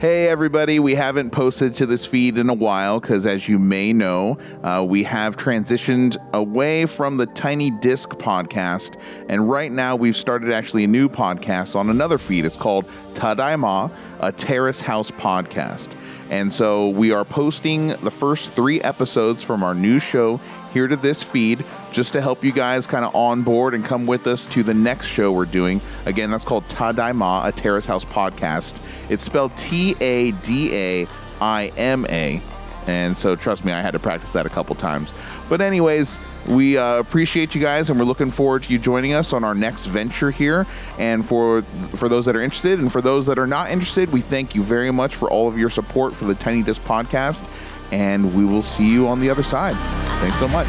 [0.00, 3.92] Hey, everybody, we haven't posted to this feed in a while because, as you may
[3.92, 8.98] know, uh, we have transitioned away from the Tiny Disc podcast.
[9.28, 12.46] And right now, we've started actually a new podcast on another feed.
[12.46, 13.90] It's called Tadaima,
[14.20, 15.94] a Terrace House podcast.
[16.30, 20.40] And so we are posting the first three episodes from our new show
[20.72, 21.62] here to this feed
[21.92, 24.74] just to help you guys kind of on board and come with us to the
[24.74, 25.80] next show we're doing.
[26.06, 28.74] Again, that's called Tadaima, a Terrace House podcast.
[29.08, 31.08] It's spelled T A D A
[31.40, 32.40] I M A.
[32.86, 35.12] And so, trust me, I had to practice that a couple times.
[35.48, 36.18] But, anyways,
[36.48, 39.54] we uh, appreciate you guys, and we're looking forward to you joining us on our
[39.54, 40.66] next venture here.
[40.98, 41.62] And for
[41.94, 44.62] for those that are interested, and for those that are not interested, we thank you
[44.62, 47.44] very much for all of your support for the Tiny Disc podcast.
[47.92, 49.76] And we will see you on the other side.
[50.20, 50.68] Thanks so much.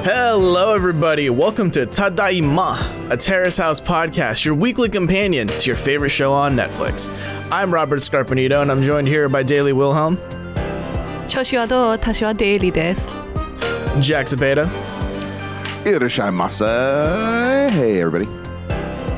[0.00, 1.28] Hello, everybody.
[1.28, 6.54] Welcome to Tadaima, a Terrace House podcast, your weekly companion to your favorite show on
[6.54, 7.10] Netflix.
[7.52, 10.16] I'm Robert Scarpanito, and I'm joined here by Daily Wilhelm,
[11.28, 13.10] 調子はどう私はデイリーです。
[14.00, 14.66] Jack Zapata,
[15.84, 17.68] Irashaimasa.
[17.70, 18.26] Hey, everybody.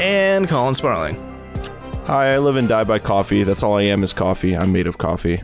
[0.01, 1.15] and Colin Sparling.
[2.07, 3.45] Hi, I live and die by coffee.
[3.45, 4.57] That's all I am is coffee.
[4.57, 5.41] I'm made of coffee.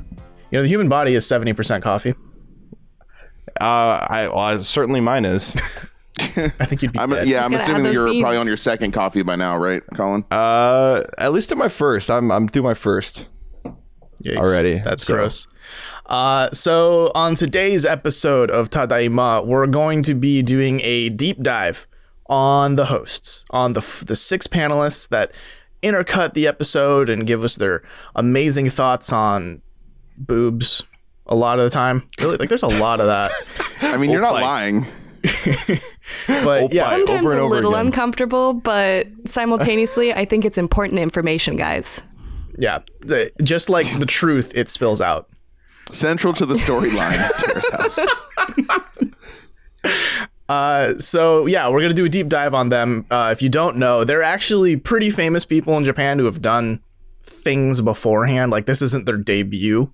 [0.51, 2.15] You know, the human body is 70% coffee.
[3.60, 5.56] Uh, I, well, I- certainly mine is.
[6.20, 7.28] I think you'd be I'm, dead.
[7.28, 10.26] yeah, I'm assuming that you're probably on your second coffee by now, right, Colin?
[10.32, 12.10] Uh, at least to my first.
[12.12, 13.26] I'm I'm through my first.
[14.24, 14.36] Yikes.
[14.38, 15.48] already, That's so- gross.
[16.08, 21.88] Uh, so on today's episode of Tadaima, we're going to be doing a deep dive
[22.26, 25.32] on the hosts, on the f- the six panelists that
[25.84, 27.82] intercut the episode and give us their
[28.16, 29.62] amazing thoughts on
[30.18, 30.84] boobs.
[31.30, 33.32] A lot of the time, really, like there's a lot of that.
[33.82, 34.44] I mean, you're not Opie.
[34.44, 34.86] lying.
[36.28, 37.86] But yeah, Sometimes over and a over little again.
[37.88, 42.02] uncomfortable, but simultaneously, I think it's important information, guys.
[42.58, 45.30] yeah, the- just like the truth, it spills out.
[45.92, 48.00] Central to the storyline Terrace House.
[50.48, 53.06] Uh, so yeah, we're gonna do a deep dive on them.
[53.12, 56.82] Uh, if you don't know, they're actually pretty famous people in Japan who have done
[57.24, 58.50] things beforehand.
[58.52, 59.94] Like this isn't their debut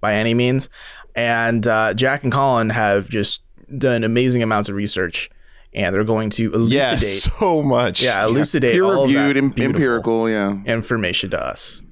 [0.00, 0.68] by any means.
[1.14, 3.42] And uh, Jack and Colin have just
[3.76, 5.30] done amazing amounts of research,
[5.74, 8.02] and they're going to elucidate, Yes, so much.
[8.02, 10.58] yeah, elucidate Peer all of reviewed, that em- empirical, yeah.
[10.64, 11.82] information to us.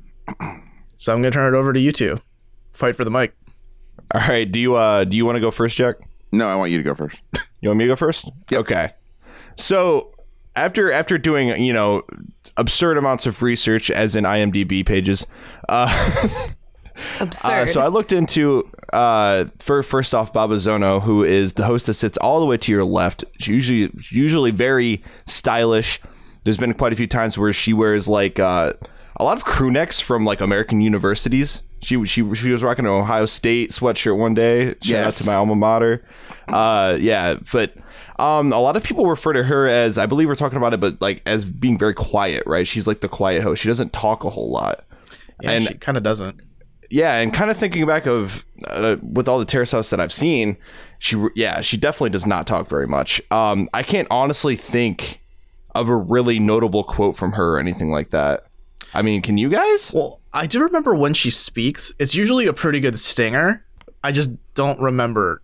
[0.97, 2.19] So I'm gonna turn it over to you two.
[2.72, 3.34] Fight for the mic.
[4.15, 4.50] All right.
[4.50, 5.97] Do you uh do you want to go first, Jack?
[6.33, 7.21] No, I want you to go first.
[7.61, 8.31] You want me to go first?
[8.53, 8.93] Okay.
[9.56, 10.12] So
[10.55, 12.03] after after doing you know
[12.56, 15.27] absurd amounts of research as in IMDb pages,
[15.69, 15.88] uh,
[17.21, 17.51] Absurd.
[17.51, 21.95] Uh, so I looked into uh, for first off Babazono, who is the host that
[21.95, 23.25] sits all the way to your left.
[23.39, 26.01] She's usually usually very stylish.
[26.45, 28.73] There's been quite a few times where she wears like uh,
[29.17, 31.62] a lot of crew necks from like American universities.
[31.83, 34.69] She she she was rocking an Ohio State sweatshirt one day.
[34.69, 35.21] Shout Yes.
[35.21, 36.05] out to my alma mater.
[36.49, 37.75] Uh, yeah, but
[38.19, 40.81] um, a lot of people refer to her as I believe we're talking about it,
[40.81, 42.67] but like as being very quiet, right?
[42.67, 43.61] She's like the quiet host.
[43.61, 44.85] She doesn't talk a whole lot.
[45.43, 46.41] Yeah, And- she kind of doesn't.
[46.91, 50.13] Yeah, and kind of thinking back of uh, with all the terrace house that I've
[50.13, 50.57] seen,
[50.99, 53.21] she yeah, she definitely does not talk very much.
[53.31, 55.21] Um, I can't honestly think
[55.75, 58.45] of a really notable quote from her or anything like that.
[58.95, 59.93] I mean, can you guys?
[59.93, 61.93] Well, I do remember when she speaks.
[61.99, 63.65] It's usually a pretty good stinger.
[64.03, 65.43] I just don't remember.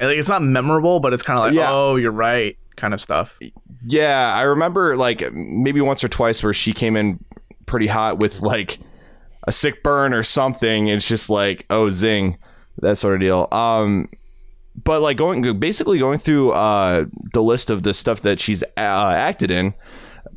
[0.00, 1.68] Like it's not memorable, but it's kind of like, Yeah.
[1.70, 3.38] oh, you're right, kind of stuff.
[3.86, 7.22] Yeah, I remember like maybe once or twice where she came in
[7.66, 8.78] pretty hot with like
[9.44, 10.88] a sick burn or something.
[10.88, 12.38] It's just like, oh, zing,
[12.78, 13.48] that sort of deal.
[13.52, 14.08] Um,
[14.82, 19.14] but like going basically going through uh the list of the stuff that she's uh,
[19.16, 19.72] acted in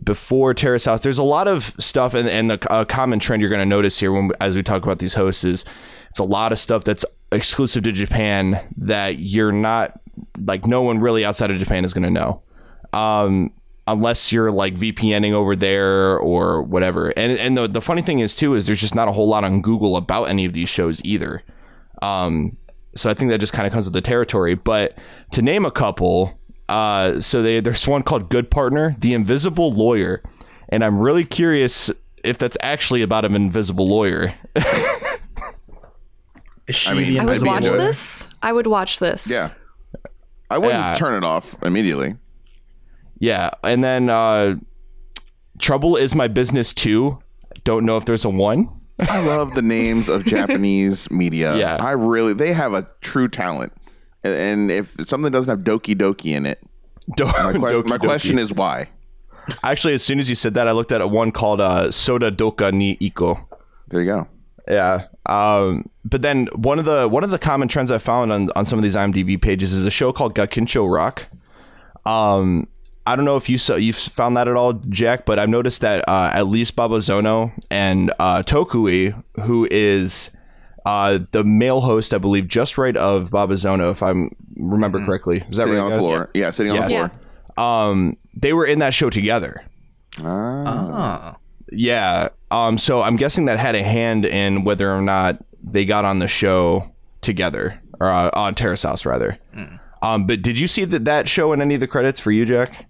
[0.03, 3.49] before Terrace House, there's a lot of stuff, and and the uh, common trend you're
[3.49, 5.65] going to notice here when as we talk about these hosts is
[6.09, 9.99] it's a lot of stuff that's exclusive to Japan that you're not
[10.45, 12.41] like no one really outside of Japan is going to know
[12.93, 13.51] um,
[13.87, 17.09] unless you're like VPNing over there or whatever.
[17.17, 19.43] And and the the funny thing is too is there's just not a whole lot
[19.43, 21.43] on Google about any of these shows either.
[22.01, 22.57] Um,
[22.95, 24.55] so I think that just kind of comes with the territory.
[24.55, 24.97] But
[25.31, 26.39] to name a couple,
[26.69, 30.21] uh, so they, there's one called Good Partner, The Invisible Lawyer,
[30.69, 31.89] and I'm really curious
[32.23, 34.33] if that's actually about an invisible lawyer.
[36.67, 37.77] Is she mean, the I would I'd watch lawyer?
[37.77, 38.27] this.
[38.43, 39.29] I would watch this.
[39.31, 39.49] Yeah.
[40.49, 40.93] I wouldn't Yeah.
[40.95, 42.15] turn it off immediately.
[43.19, 44.55] Yeah, and then uh,
[45.59, 47.19] Trouble is my business too.
[47.63, 48.69] Don't know if there's a one.
[48.99, 51.55] I love the names of Japanese media.
[51.55, 51.75] Yeah.
[51.77, 53.73] I really they have a true talent.
[54.23, 56.59] And if something doesn't have Doki Doki in it,
[57.15, 58.01] Do- my, que- Doki my Doki.
[58.01, 58.89] question is why.
[59.63, 62.29] actually, as soon as you said that, I looked at a one called uh, Soda
[62.31, 63.45] Doka ni Iko.
[63.87, 64.27] There you go.
[64.67, 65.07] Yeah.
[65.27, 68.65] Um, but then one of the one of the common trends I found on, on
[68.65, 71.27] some of these IMDb pages is a show called Gakincho Rock.
[72.05, 72.67] Um,
[73.07, 75.79] I don't know if you saw you've found that at all, Jack, but I've noticed
[75.79, 80.29] that uh, at least Babazono and uh, Tokui, who is
[80.85, 84.13] uh, the male host, I believe, just right of Babazono, if I
[84.57, 85.37] remember correctly.
[85.47, 86.29] Is that Sitting right, on the floor.
[86.33, 87.11] Yeah, sitting on the floor.
[87.57, 89.63] Um, they were in that show together.
[90.21, 91.37] Ah.
[91.71, 92.27] Yeah.
[92.51, 92.77] Um.
[92.77, 96.27] So I'm guessing that had a hand in whether or not they got on the
[96.27, 99.39] show together or uh, on Terrace House rather.
[100.01, 100.27] Um.
[100.27, 102.85] But did you see that that show in any of the credits for you, Jack?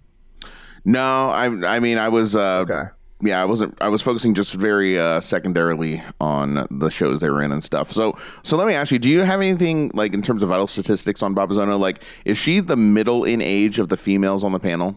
[0.88, 2.84] No, I I mean I was uh Okay.
[3.20, 7.42] yeah, I wasn't I was focusing just very uh secondarily on the shows they were
[7.42, 7.92] in and stuff.
[7.92, 10.66] So so let me ask you, do you have anything like in terms of vital
[10.66, 11.78] statistics on Babazono?
[11.78, 14.96] Like is she the middle in age of the females on the panel?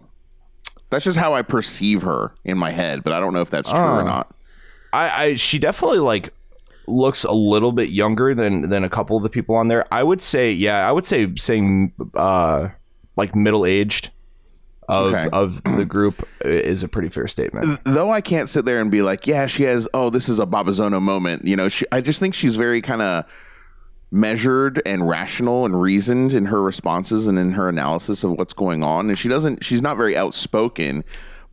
[0.89, 3.69] That's just how I perceive her in my head, but I don't know if that's
[3.69, 4.05] true or Oh.
[4.05, 4.33] not.
[4.93, 5.23] I.
[5.23, 5.35] I.
[5.35, 6.33] She definitely like
[6.87, 9.85] looks a little bit younger than than a couple of the people on there.
[9.91, 10.51] I would say.
[10.51, 10.87] Yeah.
[10.87, 12.69] I would say saying uh
[13.17, 14.11] like middle aged.
[14.91, 15.29] Of, Okay.
[15.31, 17.79] of the group uh, is a pretty fair statement.
[17.85, 20.45] Though I can't sit there and be like, yeah, she has oh, this is a
[20.45, 21.45] Babazono moment.
[21.45, 23.25] You know, she I just think she's very kind of
[24.11, 28.83] measured and rational and reasoned in her responses and in her analysis of what's going
[28.83, 29.07] on.
[29.09, 31.03] And she doesn't she's not very outspoken,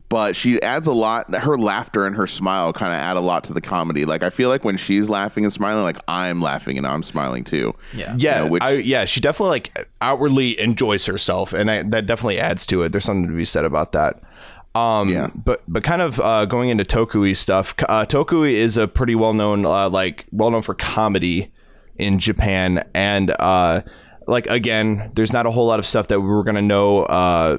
[0.08, 3.44] but she adds a lot her laughter and her smile kind of add a lot
[3.44, 4.04] to the comedy.
[4.04, 7.44] Like I feel like when she's laughing and smiling, like I'm laughing and I'm smiling
[7.44, 7.74] too.
[7.94, 8.14] Yeah.
[8.16, 12.06] Yeah, You know, which- I, yeah, she definitely like outwardly enjoys herself, and I, that
[12.06, 12.92] definitely adds to it.
[12.92, 14.22] There's something to be said about that.
[14.74, 15.28] Um, Yeah.
[15.34, 17.74] but but kind of uh, going into Tokui stuff.
[17.88, 21.52] Uh, Tokui is a pretty well known, uh, like well known for comedy
[21.96, 23.82] in Japan, and uh,
[24.26, 27.58] like again, there's not a whole lot of stuff that we were gonna know uh,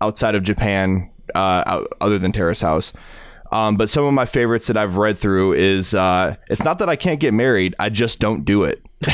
[0.00, 2.92] outside of Japan, uh, other than Terrace House.
[3.52, 6.88] Um, but some of my favorites that I've read through is uh, it's not that
[6.88, 8.80] I can't get married, I just don't do it.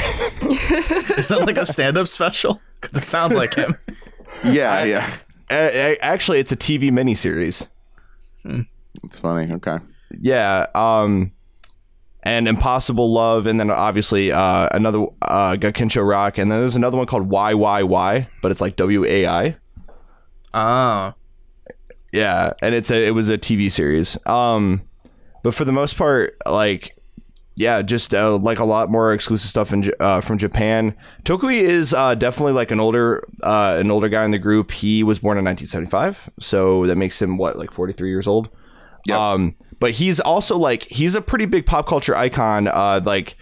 [1.17, 2.61] Is that like a stand-up special?
[2.81, 3.77] Because it sounds like him.
[4.45, 5.11] Yeah, yeah.
[5.51, 7.67] Uh, actually, it's a TV miniseries.
[9.05, 9.51] It's funny.
[9.53, 9.79] Okay.
[10.21, 10.67] Yeah.
[10.75, 11.33] Um,
[12.23, 16.97] and Impossible Love, and then obviously uh, another uh, Gakincho Rock, and then there's another
[16.97, 19.57] one called Why Why Why, but it's like W A I.
[20.53, 21.15] Oh.
[22.17, 24.17] Yeah, and it's a it was a TV series.
[24.27, 24.81] Um,
[25.43, 26.97] but for the most part, like,
[27.57, 30.97] yeah, just uh, like a lot more exclusive stuff in uh, from Japan.
[31.25, 34.71] Tokui is uh, definitely like an older uh, an older guy in the group.
[34.71, 38.49] He was born in 1975, so that makes him what like 43 years old.
[39.05, 39.19] Yep.
[39.19, 42.67] Um, but he's also like he's a pretty big pop culture icon.
[42.69, 43.37] Uh, like.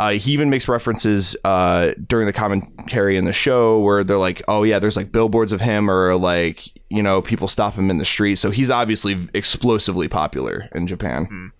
[0.00, 4.40] Uh, he even makes references uh, during the commentary in the show where they're like,
[4.48, 7.98] "Oh yeah, there's like billboards of him, or like you know people stop him in
[7.98, 11.52] the street." So he's obviously explosively popular in Japan.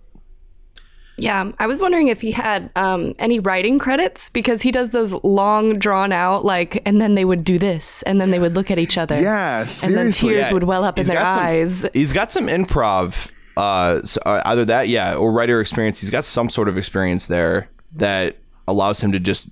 [1.19, 5.13] Yeah, I was wondering if he had um, any writing credits because he does those
[5.23, 8.71] long, drawn out, like, and then they would do this, and then they would look
[8.71, 9.21] at each other.
[9.21, 10.29] Yeah, And then seriously.
[10.31, 11.87] tears Yeah, would well up in their some- eyes.
[11.93, 16.01] He's got some improv, uh, so, uh, either that, yeah, or writer experience.
[16.01, 18.37] He's got some sort of experience there that
[18.69, 19.49] allows him to just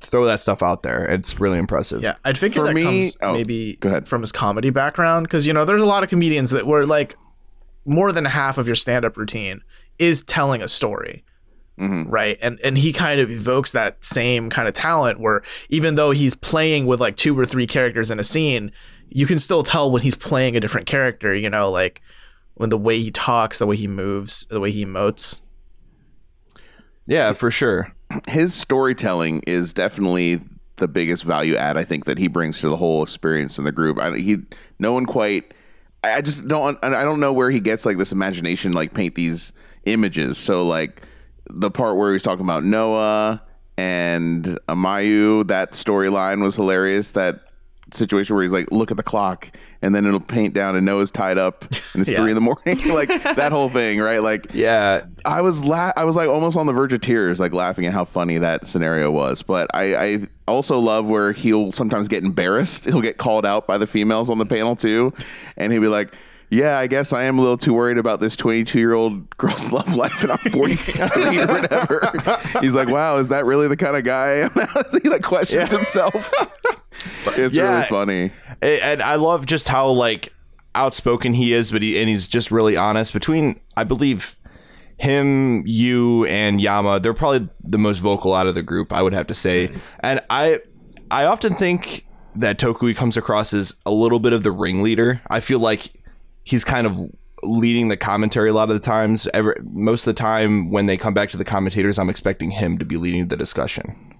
[0.00, 1.04] throw that stuff out there.
[1.06, 2.02] It's really impressive.
[2.02, 4.08] Yeah, I'd figure For that me- comes oh, maybe go ahead.
[4.08, 7.16] from his comedy background because you know there's a lot of comedians that were like
[7.84, 9.62] more than half of your stand-up routine
[9.98, 11.24] is telling a story.
[11.78, 12.10] Mm-hmm.
[12.10, 12.38] Right.
[12.42, 16.34] And and he kind of evokes that same kind of talent where even though he's
[16.34, 18.70] playing with like two or three characters in a scene,
[19.08, 22.02] you can still tell when he's playing a different character, you know, like
[22.54, 25.40] when the way he talks, the way he moves, the way he emotes.
[27.10, 27.92] Yeah, for sure.
[28.28, 30.40] his storytelling is definitely
[30.76, 33.72] the biggest value add I think that he brings to the whole experience in the
[33.72, 33.98] group.
[33.98, 34.38] I, he
[34.78, 35.52] no one quite.
[36.02, 36.82] I just don't.
[36.82, 39.52] I don't know where he gets like this imagination, like paint these
[39.84, 40.38] images.
[40.38, 41.02] So like
[41.48, 43.42] the part where he's talking about Noah
[43.76, 47.12] and Amayu, that storyline was hilarious.
[47.12, 47.42] That
[47.94, 49.50] situation where he's like, look at the clock,
[49.82, 51.62] and then it'll paint down, and Noah's tied up,
[51.94, 52.16] and it's Yeah.
[52.18, 52.78] three in the morning.
[52.94, 54.22] like that whole thing, right?
[54.22, 57.52] Like Yeah, I was la- I was like almost on the verge of tears, like
[57.52, 59.42] laughing at how funny that scenario was.
[59.42, 60.18] But I, I
[60.48, 62.84] also love where he'll sometimes get embarrassed.
[62.84, 65.12] He'll get called out by the females on the panel too,
[65.56, 66.12] and he'll be like,
[66.50, 69.72] yeah, I guess I am a little too worried about this 22 year old girl's
[69.72, 72.12] love life and I'm 43 or whatever.
[72.60, 74.48] He's like, wow, is that really the kind of guy
[75.02, 76.32] he like questions himself.
[77.36, 77.74] it's Yeah.
[77.76, 78.32] really funny.
[78.60, 80.32] And I love just how like
[80.74, 83.12] outspoken he is, but he and he's just really honest.
[83.12, 84.36] Between I believe
[84.98, 88.92] him, you, and Yama, they're probably the most vocal out of the group.
[88.92, 90.60] I would have to say, and I
[91.10, 95.20] I often think that Tokui comes across as a little bit of the ringleader.
[95.28, 95.90] I feel like
[96.44, 96.98] he's kind of
[97.42, 99.26] leading the commentary a lot of the times.
[99.32, 102.78] Ever most of the time when they come back to the commentators, I'm expecting him
[102.78, 104.14] to be leading the discussion.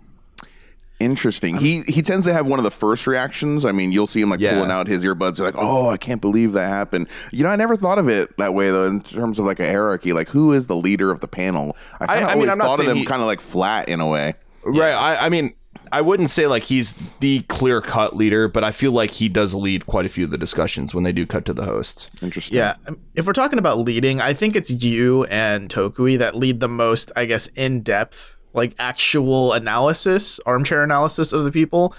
[0.98, 1.56] Interesting.
[1.56, 3.64] He he tends to have one of the first reactions.
[3.64, 4.52] I mean, you'll see him like Yeah.
[4.52, 7.74] pulling out his earbuds, like, "Oh, I can't believe that happened." You know, I never
[7.74, 10.12] thought of it that way though, in terms of like a hierarchy.
[10.12, 11.74] Like, who is the leader of the panel?
[12.00, 13.40] I kind of I mean, always I'm not thought of them he- kind of like
[13.40, 14.34] flat in a way.
[14.62, 14.92] Right.
[14.92, 15.54] I, I mean,
[15.92, 19.54] I wouldn't say like he's the clear cut leader, but I feel like he does
[19.54, 22.08] lead quite a few of the discussions when they do cut to the hosts.
[22.22, 22.56] Interesting.
[22.56, 26.60] Yeah, um, if we're talking about leading, I think it's you and Tokui that lead
[26.60, 31.94] the most, I guess, in depth, like actual analysis, armchair analysis of the people.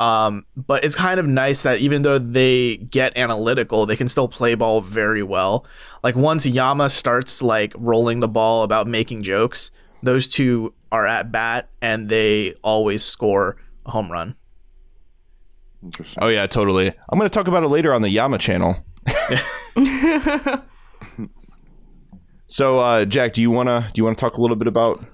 [0.00, 4.26] Um, but it's kind of nice that even though they get analytical, they can still
[4.26, 5.64] play ball very well.
[6.02, 9.70] Like once Yama starts like rolling the ball about making jokes,
[10.02, 13.56] those two are at bat and they always score
[13.86, 14.36] a home run.
[15.82, 16.22] Interesting.
[16.22, 16.88] Oh yeah, totally.
[17.08, 18.84] I'm going to talk about it later on the Yama channel.
[22.46, 25.04] so, uh, Jack, do you wanna do you wanna talk a little bit about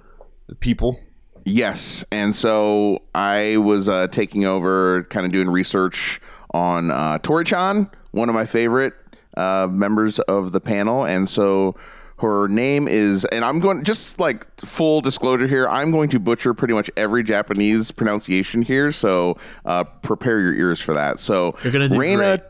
[0.49, 0.99] the people?
[1.45, 6.21] Yes, and so I was uh, taking over, kind of doing research
[6.53, 8.93] on uh, Tori-chan, one of my favorite
[9.37, 11.75] uh, members of the panel, and so
[12.21, 16.55] her name is, and I'm going just like full disclosure here, I'm going to butcher
[16.55, 21.21] pretty much every Japanese pronunciation here, so uh, prepare your ears for that.
[21.21, 22.43] So You're gonna do Reina,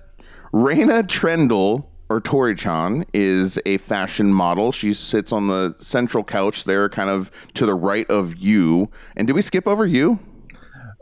[0.52, 4.72] Reina Triendl or Tori-chan is a fashion model.
[4.72, 8.90] She sits on the central couch there, kind of to the right of you.
[9.16, 10.18] And did we skip over you?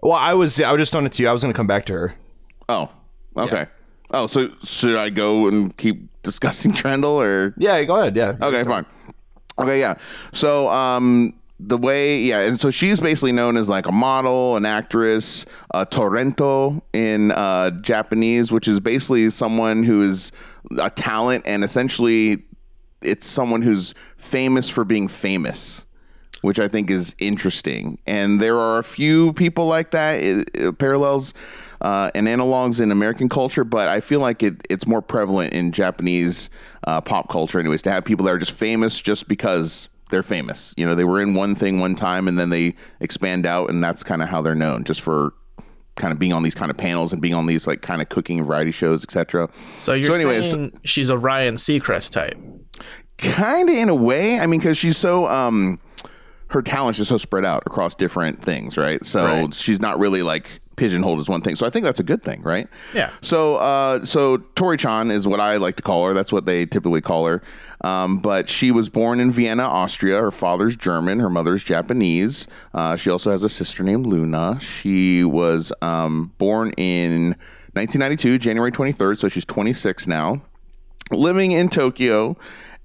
[0.02, 1.28] Well, I was I was just on it to you.
[1.28, 2.14] I was going to come back to her.
[2.68, 2.90] Oh,
[3.37, 3.66] okay.
[4.10, 7.54] Oh, so should I go and keep discussing Triendl or?
[7.56, 8.16] Yeah, go ahead.
[8.16, 8.36] Yeah.
[8.40, 8.86] Okay, fine.
[9.58, 9.94] Okay, yeah.
[10.32, 14.66] So, um, the way, yeah, and so she's basically known as like a model, an
[14.66, 20.32] actress, a torrento in uh, Japanese, which is basically someone who is
[20.78, 22.44] a talent, and essentially,
[23.00, 25.86] it's someone who's famous for being famous.
[26.43, 30.21] Which I think is interesting, and there are a few people like that.
[30.21, 31.33] It, it parallels
[31.81, 35.73] uh, and analogs in American culture, but I feel like it, it's more prevalent in
[35.73, 36.50] Japanese
[36.87, 40.73] uh, pop culture, anyways, to have people that are just famous just because they're famous.
[40.76, 43.83] You know, they were in one thing one time and then they expand out, and
[43.83, 45.33] that's kind of how they're known, just for
[45.97, 48.09] kind of being on these kind of panels and being on these like kind of
[48.11, 49.49] cooking variety shows, etc.
[49.75, 52.37] So you're anyways- saying she's a Ryan Seacrest type.
[53.19, 54.38] kind of in a way.
[54.38, 55.81] I mean, because she's so um,
[56.49, 59.05] her talents are so spread out across different things, right?
[59.05, 59.55] So Right.
[59.55, 61.57] she's not really like pigeonholed as one thing.
[61.57, 62.69] So I think that's a good thing, right?
[62.95, 63.11] Yeah.
[63.23, 66.12] So, uh, so Tori Chan is what I like to call her.
[66.12, 67.43] That's what they typically call her.
[67.83, 70.21] Um, but she was born in Vienna, Austria.
[70.21, 71.19] Her father's German.
[71.21, 72.47] Her mother's Japanese.
[72.75, 74.61] Uh, she also has a sister named Luna.
[74.61, 77.29] She was um, born in
[77.73, 79.19] 1992, January 23rd.
[79.19, 80.43] So she's 26 now
[81.12, 82.37] living in Tokyo,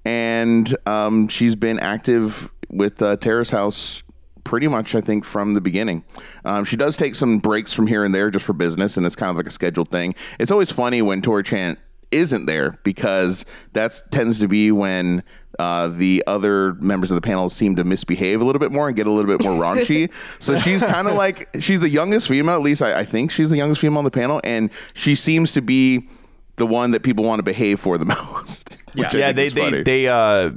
[0.04, 4.02] and um, she's been active with uh, Terrace House
[4.44, 6.04] pretty much, I think, from the beginning.
[6.44, 9.14] Um, she does take some breaks from here and there just for business, and it's
[9.14, 10.14] kind of like a scheduled thing.
[10.40, 11.76] It's always funny when Tori Chan
[12.10, 15.22] isn't there because that tends to be when
[15.58, 18.96] uh, the other members of the panel seem to misbehave a little bit more and
[18.96, 20.12] get a little bit more raunchy.
[20.38, 23.50] so she's kind of like she's the youngest female, at least I, I think she's
[23.50, 26.08] the youngest female on the panel, and she seems to be
[26.56, 28.76] the one that people want to behave for the most.
[28.94, 30.50] which I yeah, think they is they they uh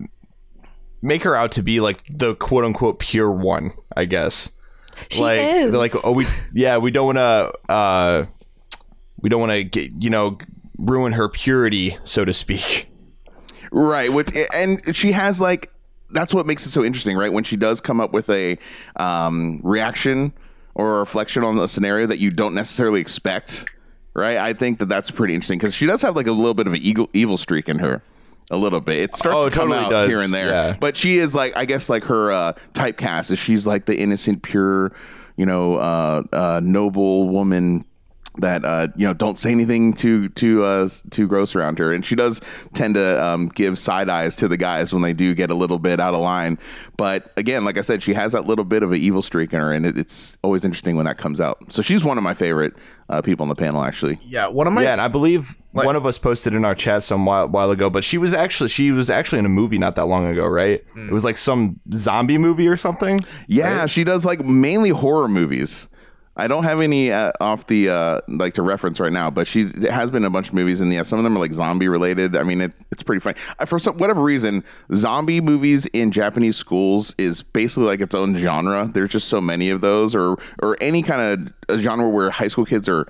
[1.02, 4.52] make her out to be like the quote unquote pure one, I guess.
[5.10, 5.72] She like is.
[5.72, 8.26] they're like, oh, we yeah, we don't want to uh
[9.22, 10.38] we don't want to get you know
[10.78, 12.88] ruin her purity, so to speak.
[13.72, 14.12] right.
[14.12, 15.72] Which and she has like
[16.12, 17.32] that's what makes it so interesting, right?
[17.32, 18.58] When she does come up with a
[18.96, 20.34] um, reaction
[20.74, 23.70] or a reflection on the scenario that you don't necessarily expect,
[24.14, 24.38] right?
[24.38, 26.74] I think that that's pretty interesting because she does have like a little bit of
[26.74, 28.02] an evil evil streak in her.
[28.52, 28.98] A little bit.
[29.00, 30.10] It starts Oh, to come totally out does.
[30.10, 30.48] here and there.
[30.50, 30.78] Yeah.
[30.80, 34.44] But she is like, I guess, like her uh, typecast is she's like the innocent,
[34.44, 34.92] pure,
[35.36, 37.84] you know, uh, uh, noble woman
[38.38, 42.06] that uh, you know don't say anything too too uh, too gross around her, and
[42.06, 42.42] she does
[42.74, 45.80] tend to um, give side eyes to the guys when they do get a little
[45.80, 46.58] bit out of line.
[46.98, 49.60] But again, like I said, she has that little bit of an evil streak in
[49.60, 51.72] her, and it, it's always interesting when that comes out.
[51.72, 52.74] So she's one of my favorite
[53.10, 54.20] uh, people on the panel, actually.
[54.26, 57.04] Yeah, one of my yeah, and I believe one of us posted in our chat
[57.04, 59.96] some while, while ago, but she was actually she was actually in a movie not
[59.96, 60.84] that long ago, right?
[60.96, 63.20] It was like some zombie movie or something.
[63.48, 65.90] Yeah, she does like mainly horror movies.
[66.38, 69.70] I don't have any uh, off the uh, like to reference right now, but she
[69.90, 71.88] has been in a bunch of movies, and yeah, some of them are like zombie
[71.88, 72.36] related.
[72.36, 73.38] I mean, it, it's pretty funny.
[73.58, 74.64] I, for some, whatever reason,
[74.94, 78.90] zombie movies in Japanese schools is basically like its own genre.
[78.94, 82.66] There's just so many of those, or or any kind of genre where high school
[82.66, 83.08] kids are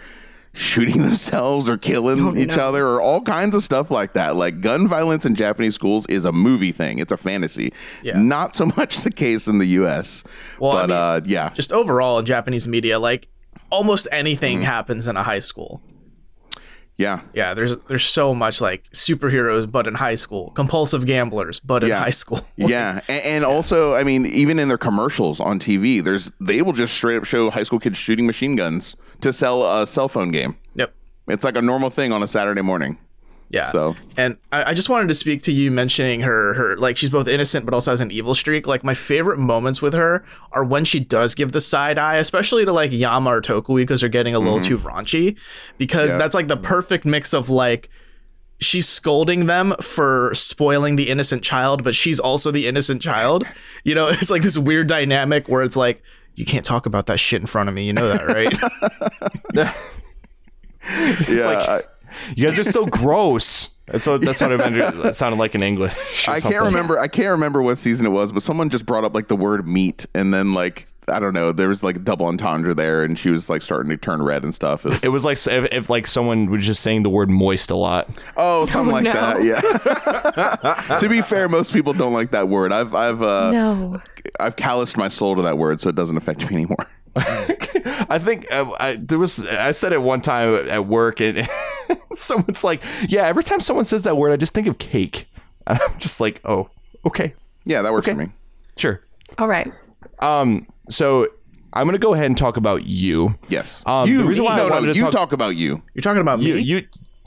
[0.55, 2.67] shooting themselves or killing each no.
[2.67, 4.35] other or all kinds of stuff like that.
[4.35, 6.97] Like gun violence in Japanese schools is a movie thing.
[6.99, 7.73] It's a fantasy.
[8.01, 8.17] Yeah.
[8.19, 10.23] Not so much the case in the US.
[10.59, 11.49] Well, I but mean, uh yeah.
[11.49, 13.27] just overall in Japanese media, like
[13.69, 14.15] almost Mm-hmm.
[14.19, 15.81] anything happens in a high school.
[16.97, 17.21] Yeah.
[17.33, 21.89] Yeah, there's there's so much like superheroes, but in high school, compulsive gamblers, but in
[21.89, 21.99] Yeah.
[21.99, 22.39] high school.
[22.55, 26.71] yeah, and, and also, I mean, even in their commercials on TV, there's they will
[26.73, 30.31] just straight up show high school kids shooting machine guns to sell a cell phone
[30.31, 30.55] game.
[30.75, 30.93] Yep.
[31.27, 32.97] It's like a normal thing on a Saturday morning.
[33.49, 33.71] Yeah.
[33.71, 37.09] So- and I, I just wanted to speak to you mentioning her her like she's
[37.09, 38.67] both innocent but also has an evil streak.
[38.67, 42.65] Like my favorite moments with her are when she does give the side eye, especially
[42.65, 44.67] to like Yama or Tokui because they're getting a little mm-hmm.
[44.67, 45.37] too raunchy.
[45.77, 46.17] Because Yeah.
[46.17, 47.89] that's like the perfect mix of like
[48.59, 53.45] she's scolding them for spoiling the innocent child, but she's also the innocent child.
[53.83, 56.01] You know, it's like this weird dynamic where it's like,
[56.35, 57.85] you can't talk about that shit in front of me.
[57.85, 58.53] You know that, right?
[61.29, 61.81] yeah, like- I,
[62.35, 63.69] You guys are so gross.
[63.87, 65.93] That's what that's what it, meant- it sounded like in English.
[66.27, 66.51] or I something.
[66.51, 66.97] can't remember.
[66.99, 69.67] I can't remember what season it was, but someone just brought up like the word
[69.67, 73.29] meat, and then like I don't know, there was like double entendre there, and she
[73.29, 74.87] was like starting to turn red and stuff.
[74.87, 77.69] It was- It was like if, if like someone was just saying the word moist
[77.69, 78.09] a lot.
[78.37, 79.13] oh, something like no.
[79.13, 79.43] that.
[79.43, 80.95] Yeah.
[80.97, 82.71] to be fair, most people don't like that word.
[82.73, 84.01] I've I've uh, No.
[84.39, 86.87] I've calloused my soul to that word, so it doesn't affect me anymore.
[87.17, 91.47] I think uh, I, there was I said it one time at work and
[92.15, 95.27] someone's like, "Yeah, every time someone says that word, I just think of cake."
[95.67, 96.69] I'm just like, "Oh,
[97.05, 97.33] okay,
[97.65, 98.15] Yeah, that works Okay.
[98.15, 98.31] for me.
[98.77, 99.01] sure."
[99.37, 99.71] All right.
[100.19, 101.27] Um, so
[101.73, 103.35] I'm gonna go ahead and talk about you.
[103.49, 103.81] Yes.
[103.85, 105.81] Um, you the reason why I no, no, to you talk- talk, about you.
[105.93, 106.61] You're talking about You, me.
[106.61, 106.75] you,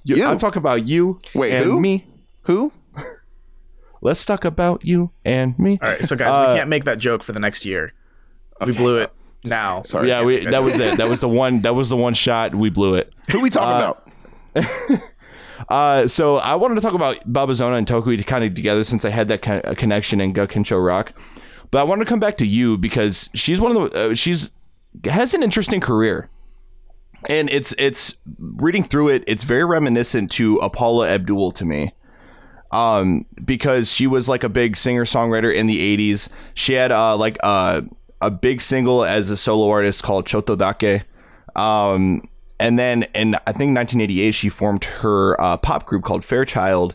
[0.04, 0.24] you, You.
[0.24, 1.18] I'll talk about you.
[1.34, 1.80] Wait, and who?
[1.80, 2.06] Me.
[2.42, 2.72] Who?
[4.00, 5.78] Let's talk about you and me.
[5.82, 7.92] All right, so guys, Uh, we can't make that joke for the next year.
[8.64, 9.12] We blew it
[9.44, 9.82] now.
[9.82, 10.08] Sorry.
[10.08, 10.98] yeah, we, that was it.
[10.98, 11.62] That was the one.
[11.62, 12.54] That was the one shot.
[12.54, 13.12] We blew it.
[13.30, 13.76] Who we talking
[14.54, 15.02] about?
[15.68, 19.04] Uh, so I wanted to talk about Babazono and Tokui to kind of together since
[19.04, 21.12] I had that con- uh, connection in Gakincho Rock.
[21.70, 24.50] But I wanted to come back to you because she's one of the uh, she's
[25.04, 26.30] has an interesting career,
[27.28, 29.24] and it's it's reading through it.
[29.26, 31.92] It's very reminiscent to Paula Abdul to me.
[32.70, 36.28] Um, because she was like a big singer songwriter in the '80s.
[36.54, 37.82] She had uh like uh,
[38.20, 41.04] a big single as a solo artist called Chotodake.
[41.56, 42.22] Um,
[42.60, 46.94] and then in I think 1988 she formed her uh, pop group called Fairchild,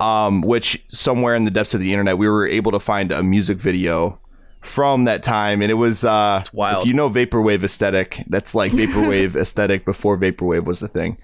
[0.00, 3.22] um, which somewhere in the depths of the internet we were able to find a
[3.22, 4.18] music video
[4.60, 6.82] from that time, and it was uh, wild.
[6.82, 11.18] If you know vaporwave aesthetic, that's like vaporwave aesthetic before vaporwave was the thing.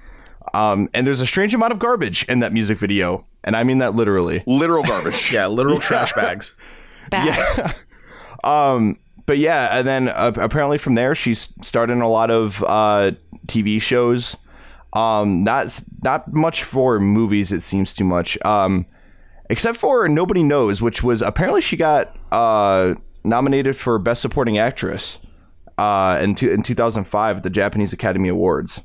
[0.55, 3.79] Um, and there's a strange amount of garbage in that music video, and I mean
[3.79, 4.43] that literally.
[4.47, 5.33] Literal garbage.
[5.33, 6.55] Yeah, literal trash bags.
[7.11, 7.73] Bags.
[8.45, 12.31] Um, but yeah, and then uh, apparently from there she s- started in a lot
[12.31, 13.13] of uh,
[13.47, 14.37] TV shows.
[14.95, 17.53] Um, not not much for movies.
[17.53, 18.39] It seems too much.
[18.45, 18.87] Um,
[19.51, 25.19] except for Nobody Knows, which was apparently she got uh, nominated for Best Supporting Actress
[25.77, 28.83] uh, in two, in 2005 at the Japanese Academy Awards.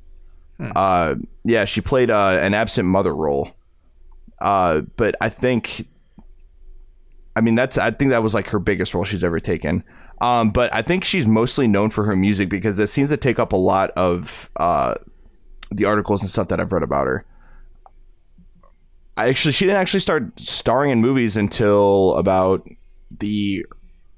[0.76, 3.52] Uh, yeah, she played uh, an absent mother role.
[4.40, 5.88] Uh, but I think
[7.36, 9.84] I mean, that's I think that was like her biggest role she's ever taken.
[10.22, 13.40] Um, but I think she's mostly known for her music because it seems to take
[13.40, 14.96] up a lot of uh,
[15.72, 17.26] the articles and stuff that I've read about her.
[19.18, 22.68] I actually she didn't actually start starring in movies until about
[23.20, 23.66] the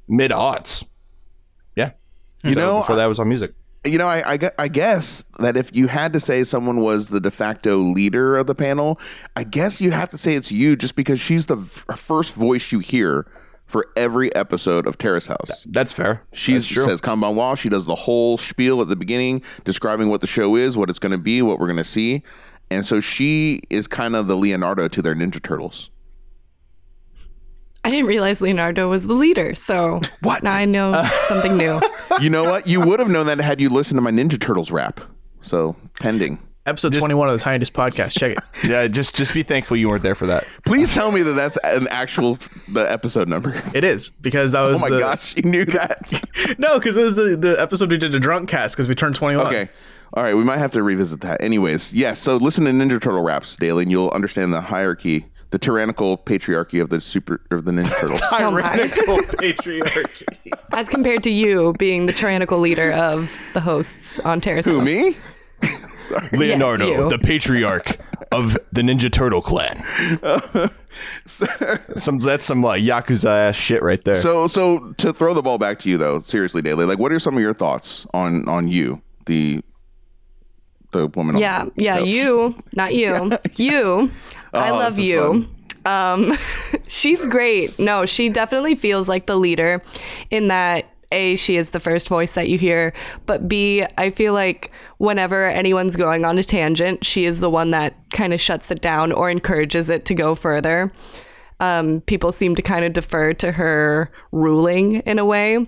[0.08, 0.86] mid aughts.
[1.76, 1.92] Yeah,
[2.44, 3.54] You So know, before that was on music.
[3.86, 7.20] You know, I, I, I guess that if you had to say someone was the
[7.20, 9.00] de facto leader of the panel,
[9.36, 12.72] I guess you'd have to say it's you just because she's the f- first voice
[12.72, 13.26] you hear
[13.66, 15.66] for every episode of Terrace House.
[15.70, 16.22] That's fair.
[16.34, 17.58] She says Kanbanwa.
[17.58, 21.00] She does the whole spiel at the beginning, describing what the show is, what it's
[21.00, 22.24] going to be, what we're going to see.
[22.70, 25.90] And so she is kind of the Leonardo to their Ninja Turtles.
[27.86, 30.42] I didn't realize Leonardo was the leader, so What?
[30.44, 31.80] now I know something new.
[32.20, 32.66] You know what?
[32.68, 35.02] You would have known that had you listened to my Ninja Turtles rap.
[35.42, 36.40] So pending.
[36.66, 38.18] Episode 21 of the Tiniest Podcast.
[38.18, 38.40] Check it.
[38.68, 40.48] Yeah, just just be thankful you weren't there for that.
[40.66, 43.54] Please tell me that that's an actual the episode number.
[43.76, 46.24] It is because that was Oh my the, gosh, you knew that.
[46.58, 49.14] No, because it was the, the episode we did a drunk cast because we turned
[49.14, 49.46] 21.
[49.46, 49.70] Okay.
[50.16, 51.40] All right, we might have to revisit that.
[51.44, 52.20] Anyways, yes.
[52.20, 56.82] So listen to Ninja Turtle raps daily, and you'll understand the hierarchy, the tyrannical patriarchy
[56.82, 58.22] of the super of the Ninja Turtles.
[58.34, 58.50] Oh.
[58.50, 60.52] Tyrannical patriarchy.
[60.74, 64.86] As compared to you being the tyrannical leader of the hosts on Terrace Who House.
[64.86, 65.16] me?
[65.98, 66.28] Sorry.
[66.34, 67.10] Leonardo, you.
[67.10, 68.00] the patriarch
[68.34, 69.78] of the Ninja Turtle clan.
[71.96, 74.16] some that's some uh, yakuza ass shit right there.
[74.16, 77.20] So so to throw the ball back to you though, seriously, Daily, like what are
[77.20, 79.62] some of your thoughts on on you, the
[80.92, 81.36] the woman?
[81.36, 82.08] on Yeah, the yeah, couch?
[82.08, 83.38] you, not you.
[83.56, 84.12] You.
[84.56, 85.48] I Oh, love you.
[85.86, 86.34] Um
[86.88, 87.76] she's great.
[87.80, 89.82] No, she definitely feels like the leader
[90.32, 92.92] in that a, she is the first voice that you hear,
[93.28, 97.72] but B, I feel like whenever anyone's going on a tangent, she is the one
[97.72, 100.92] that kind of shuts it down or encourages it to go further.
[101.60, 105.66] Um, people seem to kind of defer to her ruling in a way.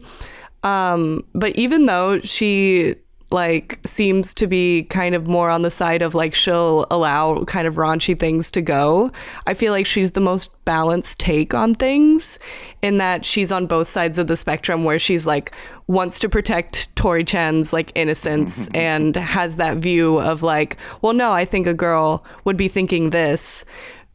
[0.63, 2.95] Um, but even though she
[3.29, 7.67] like seems to be kind of more on the side of like she'll allow kind
[7.67, 9.11] of raunchy things to go,
[9.45, 12.39] I feel like she's the most balanced take on things
[12.81, 15.51] in that she's on both sides of the spectrum where she's like
[15.87, 21.33] wants to protect Tori Chan's like innocence and has that view of like, well no,
[21.33, 23.65] I think a girl would be thinking this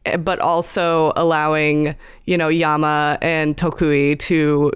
[0.05, 1.95] eh, but also allowing
[2.25, 4.71] you know Yama and Tokui to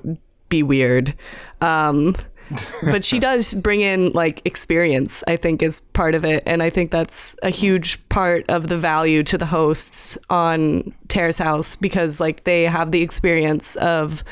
[0.50, 1.16] be weird.
[1.62, 2.16] Um,
[2.84, 5.24] but she does bring in like experience.
[5.28, 8.78] I think is part of it, and I think that's a huge part of the
[8.78, 14.24] value to the hosts on Terrace House because like they have the experience of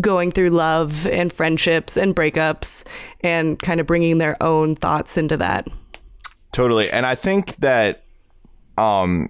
[0.00, 2.84] going through love and friendships and breakups
[3.20, 5.66] and kind of bringing their own thoughts into that.
[6.52, 6.90] Totally.
[6.90, 8.04] And I think that
[8.76, 9.28] um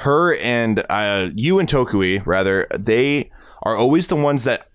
[0.00, 3.30] her and uh you and Tokui rather, they
[3.62, 4.68] are always the ones that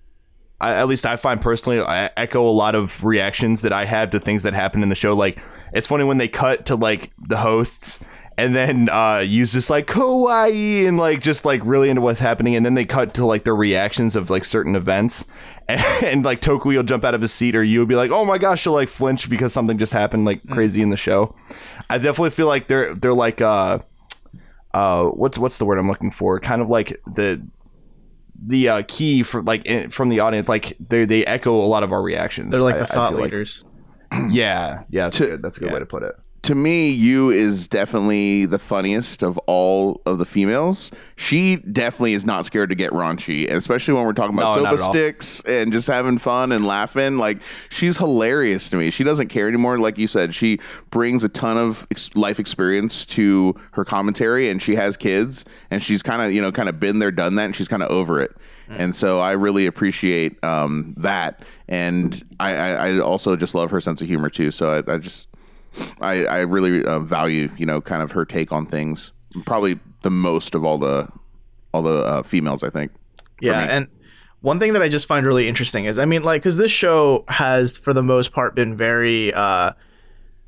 [0.64, 4.12] I, at least I find personally I echo a lot of reactions that I have
[4.12, 5.14] to things that happen in the show.
[5.14, 5.38] Like
[5.74, 8.00] it's funny when they cut to like the hosts
[8.38, 12.56] and then uh use this like kawaii and like just like really into what's happening.
[12.56, 15.26] And then they cut to like their reactions of like certain events.
[15.68, 18.12] And, and like Tokui will jump out of his seat or you will be like
[18.12, 21.36] oh my gosh she'll like flinch because something just happened like crazy in the show.
[21.90, 23.80] I definitely feel like they're they're like uh
[24.74, 26.40] uh what's what's the word I'm looking for?
[26.40, 27.46] Kind of like the
[28.40, 31.84] the uh, key for like in, from the audience like they they echo a lot
[31.84, 33.32] of our reactions They're like I- the thought feel like.
[33.32, 33.64] leaders.
[34.30, 38.46] yeah yeah that's, that's a good way to put it to me, you is definitely
[38.46, 40.92] the funniest of all of the females.
[41.16, 44.78] She definitely is not scared to get raunchy, especially when we're talking about No, soba
[44.78, 47.18] sticks and just having fun and laughing.
[47.18, 48.90] Like she's hilarious to me.
[48.90, 49.78] She doesn't care anymore.
[49.80, 50.60] Like you said, she
[50.92, 55.82] brings a ton of ex- life experience to her commentary, and she has kids, and
[55.82, 57.90] she's kind of you know kind of been there, done that, and she's kind of
[57.90, 58.36] over it.
[58.70, 63.80] And so I really appreciate um, that, and I, I, I also just love her
[63.80, 64.52] sense of humor too.
[64.52, 65.30] So I, I just
[66.02, 69.12] I, I really uh, value, you know, kind of her take on things.
[69.46, 71.08] Probably the most of all the
[71.74, 72.92] all the uh, females, I think.
[73.42, 73.88] Yeah, and
[74.42, 77.24] one thing that I just find really interesting is, I mean, like, because this show
[77.30, 79.72] has, for the most part, been very, uh,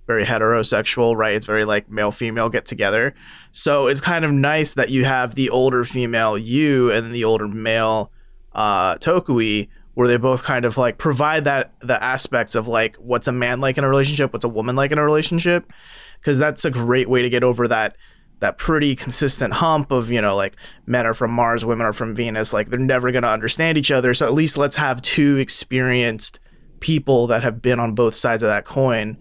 [0.06, 1.34] very heterosexual, right?
[1.34, 3.16] It's very like male female get together.
[3.54, 7.48] So it's kind of nice that you have the older female you and the older
[7.48, 8.12] male
[8.54, 13.28] uh, Tokui, where they both kind of like provide that the aspects of like what's
[13.28, 15.72] a man like in a relationship, what's a woman like in a relationship,
[16.20, 17.96] because that's a great way to get over that
[18.42, 20.56] that pretty consistent hump of you know like
[20.86, 24.14] men are from Mars, women are from Venus, like they're never gonna understand each other.
[24.14, 26.40] So at least let's have two experienced
[26.82, 29.18] people that have been on both sides of that coin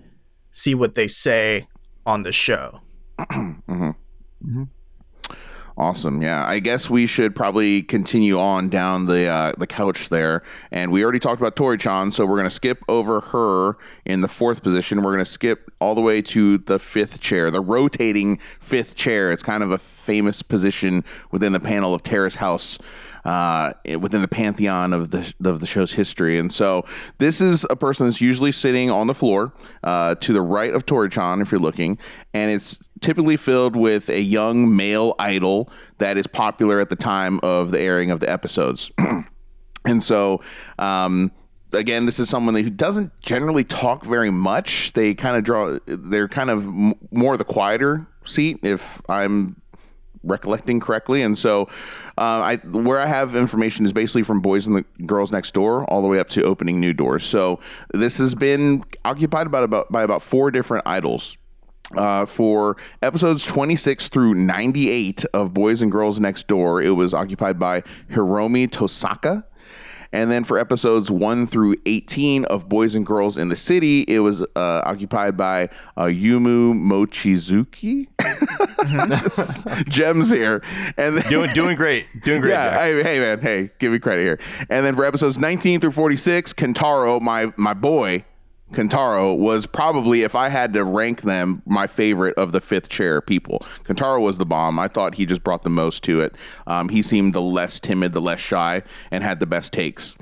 [0.51, 1.69] see what they say
[2.07, 2.81] on the show.
[3.31, 3.91] Mm-hmm.
[4.47, 4.65] Mm-hmm.
[5.77, 6.23] Awesome.
[6.23, 10.45] Yeah, I guess we should probably continue on down the uh, the couch there.
[10.71, 14.21] And we already talked about Tori Chan, so we're going to skip over her in
[14.21, 15.03] the fourth position.
[15.03, 19.33] We're going to skip all the way to the fifth chair, the rotating fifth chair.
[19.33, 22.79] It's kind of a famous position within the panel of Terrace House.
[23.25, 26.85] Uh, within the pantheon of the of the show's history, and so
[27.17, 29.51] this is a person that's usually sitting on the floor
[29.83, 31.97] uh, to the right of Tori-chan, if you're looking,
[32.35, 37.41] and it's typically filled with a young male idol that is popular at the time
[37.43, 38.91] of the airing of the episodes.
[39.85, 40.41] and so,
[40.79, 41.33] um,
[41.73, 44.93] again, this is someone who doesn't generally talk very much.
[44.93, 49.61] They kind of draw, they're kind of m- more the quieter seat, if I'm
[50.23, 51.21] recollecting correctly.
[51.23, 51.69] And so,
[52.17, 55.85] uh, I where I have information is basically from Boys and the Girls Next Door
[55.91, 57.25] all the way up to opening new doors.
[57.25, 57.61] So
[57.93, 61.37] this has been occupied about, about by about four different idols
[61.95, 67.59] Uh, for episodes 26 through 98 of Boys and Girls Next Door, it was occupied
[67.59, 69.45] by Hiromi Tosaka.
[70.13, 74.21] And then for episodes 1 through 18 of Boys and Girls in the City, it
[74.21, 74.47] was uh,
[74.85, 75.65] occupied by
[75.97, 78.07] uh, Yumu Mochizuki.
[79.89, 80.63] Gems here.
[80.97, 82.07] And then, Doing doing great.
[82.23, 82.53] Doing great.
[82.53, 84.39] yeah, hey, hey, man, hey, give me credit here.
[84.71, 88.25] And then for episodes 19 through 46, Kentaro, my my boy,
[88.75, 93.21] Kentaro was probably, if I had to rank them, my favorite of the fifth chair
[93.21, 93.61] people.
[93.85, 94.79] Kentaro was the bomb.
[94.79, 96.35] I thought he just brought the most to it.
[96.67, 100.17] Um, he seemed the less timid, the less shy, and had the best takes.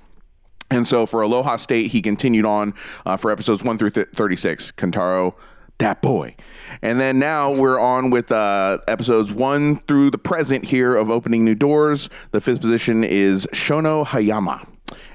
[0.70, 4.72] And so for Aloha State, he continued on uh, for episodes 1 through th- 36.
[4.72, 5.34] Kentaro,
[5.78, 6.34] that boy.
[6.80, 11.44] And then now we're on with uh, episodes 1 through the present here of Opening
[11.44, 12.08] New Doors.
[12.30, 14.66] The fifth position is Shono Hayama.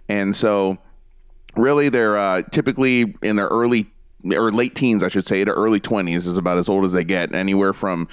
[0.10, 0.78] And so
[1.58, 3.88] really they're uh, typically in their early
[4.26, 7.04] or late teens, I should say, to early 20s is about as old as they
[7.04, 7.34] get.
[7.34, 8.08] Anywhere from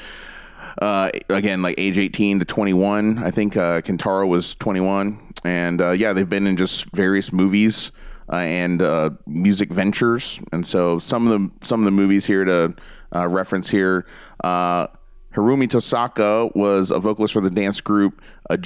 [0.81, 3.19] uh, again, like age 18 to 21.
[3.19, 5.19] I think uh, Kentaro was 21.
[5.45, 7.93] And uh, yeah, they've been in just various movies
[8.33, 10.41] uh, and uh, music ventures.
[10.53, 12.75] And so some of the some of the movies here to
[13.15, 14.07] uh, reference here.
[14.43, 18.57] Hiromi Tosaka was a vocalist for the dance group uh,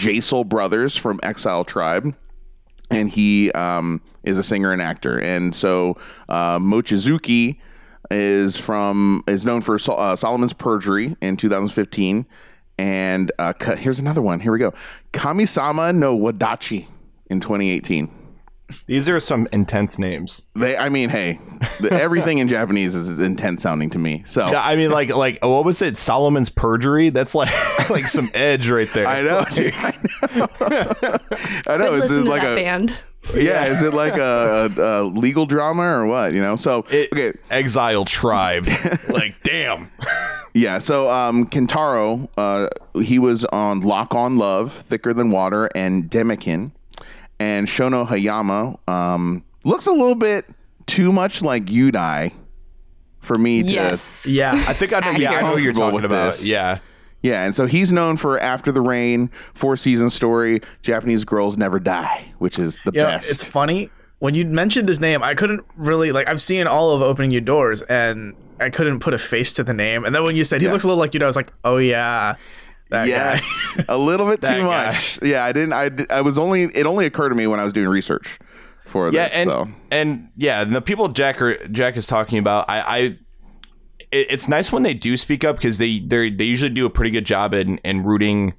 [0.44, 2.14] Brothers from Exile Tribe
[2.90, 5.18] and he um, is a singer and actor.
[5.20, 5.96] And so
[6.28, 7.58] uh, Mochizuki
[8.10, 12.26] is from is known for Sol- uh, Solomon's Perjury in 2015.
[12.78, 14.40] And uh, here's another one.
[14.40, 14.72] Here we go.
[15.12, 16.86] Kamisama no Wadachi
[17.28, 18.17] in 2018.
[18.86, 20.42] These are some intense names.
[20.54, 21.40] They, I mean, hey,
[21.80, 24.22] the, everything in Japanese is intense sounding to me.
[24.26, 25.96] So Yeah, I mean, like, like what was it?
[25.96, 27.08] Solomon's perjury.
[27.10, 27.48] That's like,
[27.90, 29.06] like some edge right there.
[29.06, 29.96] I know, dude, I
[30.36, 30.48] know.
[31.66, 31.94] I know.
[31.94, 32.98] Is it like a band.
[33.34, 33.64] yeah?
[33.66, 36.32] Is it like a, a, a legal drama or what?
[36.34, 36.56] You know?
[36.56, 38.68] So It- okay, Exile tribe.
[39.08, 39.90] like, damn.
[40.54, 42.68] Yeah, so um, Kentaro, uh,
[43.00, 46.72] he was on Lock on Love, Thicker Than Water, and Demekin.
[47.40, 50.44] And Shono Hayama um, looks a little bit
[50.86, 52.32] too much like Yudai
[53.20, 53.68] for me to.
[53.68, 54.26] Yes.
[54.26, 54.52] Yeah.
[54.66, 55.10] I think I know.
[55.18, 56.26] Yeah, I know what you're Comfortable talking with about.
[56.32, 56.46] this.
[56.46, 56.78] Yeah.
[57.20, 61.80] Yeah, and so he's known for After the Rain, Four Seasons Story, Japanese Girls Never
[61.80, 63.28] Die, which is the You know, best.
[63.28, 65.20] it's funny when you mentioned his name.
[65.24, 66.28] I couldn't really like.
[66.28, 69.74] I've seen all of opening you doors, and I couldn't put a face to the
[69.74, 70.04] name.
[70.04, 71.52] And then when you said he looks a little like you, know, I was like,
[71.64, 72.36] oh yeah,
[72.90, 74.84] that yes, a little bit too guy.
[74.86, 75.18] much.
[75.22, 75.72] Yeah, I didn't.
[75.72, 76.62] I, I was only.
[76.64, 78.38] It only occurred to me when I was doing research
[78.86, 79.34] for Yeah, this.
[79.34, 82.98] and so and yeah, and the people Jack are, Jack is talking about, I, I
[82.98, 83.18] it,
[84.30, 87.10] it's nice when they do speak up because they they they usually do a pretty
[87.10, 88.54] good job in in rooting.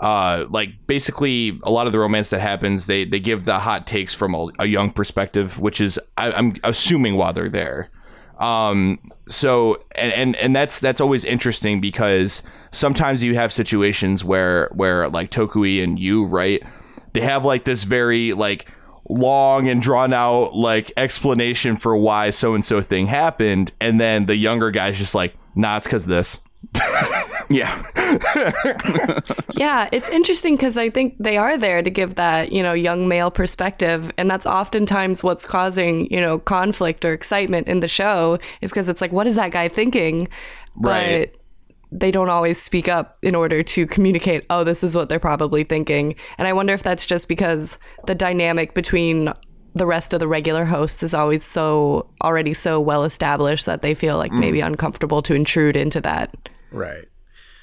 [0.00, 3.86] Uh, like basically a lot of the romance that happens, they they give the hot
[3.86, 7.90] takes from a, a young perspective, which is I, I'm assuming why they're there.
[8.40, 8.98] Um,
[9.28, 15.08] so and, and and that's that's always interesting because sometimes you have situations where where
[15.08, 16.62] like Tokui and you right,
[17.12, 18.68] they have like this very like
[19.08, 24.26] long and drawn out like explanation for why so and so thing happened, and then
[24.26, 26.40] the younger guy's just like, nah, it's because this.
[27.50, 27.82] Yeah,
[29.56, 33.08] Yeah, it's interesting because I think they are there to give that, you know, young
[33.08, 34.10] male perspective.
[34.16, 38.88] And that's oftentimes what's causing, you know, conflict or excitement in the show is because
[38.88, 40.28] it's like, what is that guy thinking?
[40.76, 41.30] Right.
[41.30, 41.40] But
[41.92, 45.64] they don't always speak up in order to communicate, oh, this is what they're probably
[45.64, 46.14] thinking.
[46.38, 49.32] And I wonder if that's just because the dynamic between
[49.74, 53.94] the rest of the regular hosts is always so already so well established that they
[53.94, 56.48] feel like maybe uncomfortable to intrude into that.
[56.72, 57.04] Right.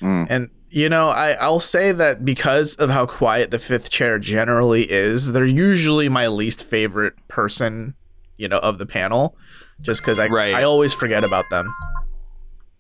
[0.02, 4.84] And you know, I I'll say that because of how quiet the fifth chair generally
[4.90, 7.96] is, they're usually my least favorite person,
[8.38, 9.36] you know, of the panel,
[9.82, 10.54] just because I Right.
[10.54, 11.68] I always forget about them.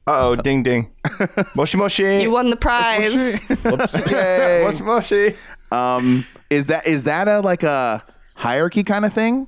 [0.05, 0.89] Uh oh, ding ding,
[1.55, 3.13] moshi moshi, You won the prize.
[4.11, 4.61] Yay.
[4.65, 5.33] moshi moshi.
[5.69, 8.01] Um, is that is that a like a
[8.37, 9.47] hierarchy kind of thing?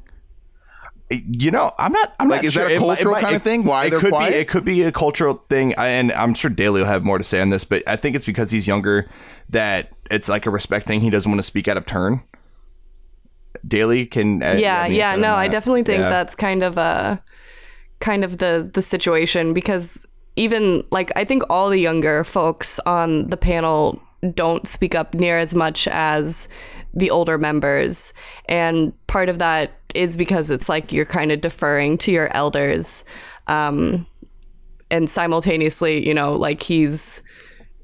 [1.12, 2.14] You know, I'm not.
[2.20, 2.70] I'm Like, not is that sure.
[2.70, 3.64] a It might- cultural it might- kind of thing?
[3.64, 4.32] Why it they're could quiet?
[4.34, 7.24] Be, it could be a cultural thing, and I'm sure Daly will have more to
[7.24, 7.64] say on this.
[7.64, 9.10] But I think it's because he's younger
[9.50, 11.02] that it's like a respect thing.
[11.02, 12.22] He doesn't want to speak out of turn.
[13.68, 14.42] Daly can.
[14.42, 16.08] uh, yeah yeah no i definitely think Yeah.
[16.10, 17.22] that's kind of a
[18.00, 20.06] kind of the the situation because
[20.38, 24.00] even like i think all the younger folks on the panel
[24.34, 26.48] don't speak up near as much as
[26.94, 28.14] the older members.
[28.46, 33.04] And part of that is because it's like you're kind of deferring to your elders
[33.48, 34.06] um
[34.92, 37.24] and simultaneously you know like he's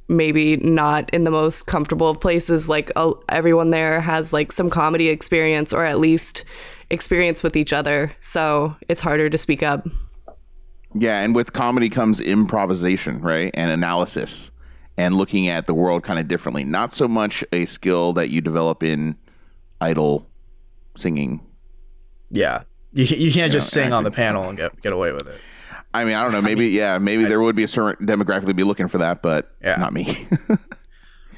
[0.08, 4.70] maybe not in the most comfortable of places like uh, everyone there has like some
[4.70, 6.46] comedy experience or at least
[6.90, 8.12] experience with each other.
[8.20, 9.88] So it's harder to speak up.
[10.94, 13.52] Yeah, and with comedy comes improvisation, right?
[13.54, 14.52] And analysis
[14.98, 16.64] and looking at the world kind of differently.
[16.64, 19.16] Not so much a skill that you develop in
[19.82, 20.28] idle
[20.96, 21.42] singing.
[22.32, 22.64] Yeah.
[22.94, 25.40] You, you can't just sing on the panel and get get away with it.
[25.94, 26.42] I mean, I don't know.
[26.42, 29.54] Maybe, yeah, maybe there would be a certain demographic that'd be looking for that, but
[29.62, 29.76] Yeah.
[29.78, 30.06] not me.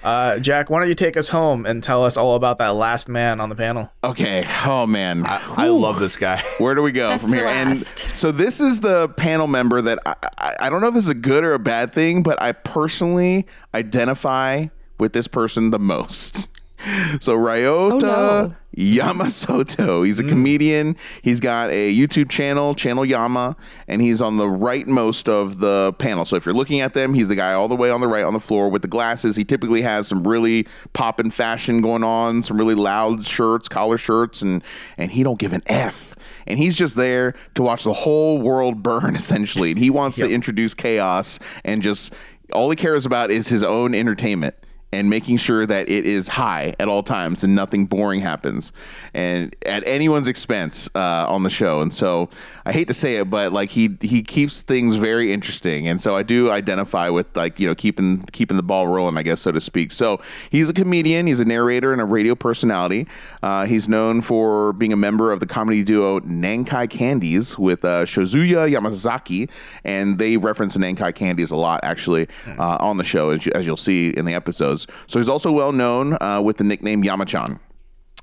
[0.03, 3.09] Uh, Jack, why don't you take us home and tell us all about that last
[3.09, 3.91] man on the panel?
[4.03, 4.45] okay.
[4.65, 5.23] Oh, man.
[5.25, 6.41] I love this guy.
[6.57, 7.47] Where do we go Best from for here?
[7.47, 11.05] And so this is the panel member that I, I, I don't know if this
[11.05, 14.67] is a good or a bad thing, but I personally identify
[14.99, 16.47] with this person the most.
[17.19, 18.55] So Ryota Oh, no.
[18.77, 20.29] Yamasato, he's a mm.
[20.29, 20.95] comedian.
[21.23, 23.55] He's got a YouTube channel, Channel Yama,
[23.87, 26.25] and he's on the rightmost of the panel.
[26.25, 28.23] So if you're looking at them, he's the guy all the way on the right
[28.23, 29.35] on the floor with the glasses.
[29.35, 34.43] He typically has some really poppin' fashion going on, some really loud shirts, collar shirts,
[34.43, 34.63] and
[34.95, 36.13] and he don't give an F.
[36.45, 39.71] And he's just there to watch the whole world burn, essentially.
[39.71, 42.13] And he wants to introduce chaos and just
[42.53, 44.55] all he cares about is his own entertainment
[44.93, 48.71] and making sure that it is high at all times and nothing boring happens
[49.13, 51.81] and at anyone's expense uh, on the show.
[51.81, 52.29] And so
[52.65, 55.87] i hate to say it but like he he keeps things very interesting.
[55.87, 59.23] And so i do identify with like you know keeping keeping the ball rolling i
[59.23, 59.91] guess so to speak.
[59.91, 63.07] So he's a comedian he's a narrator and a radio personality.
[63.43, 68.05] Uh, he's known for being a member of the comedy duo nankai candies with uh,
[68.05, 69.49] Shizuyo Yamasaki
[69.83, 73.65] and they reference nankai candies a lot actually uh, on the show as, you, as
[73.65, 74.76] you'll see in the episodes
[75.07, 77.59] so he's also well known uh, with the nickname yamachan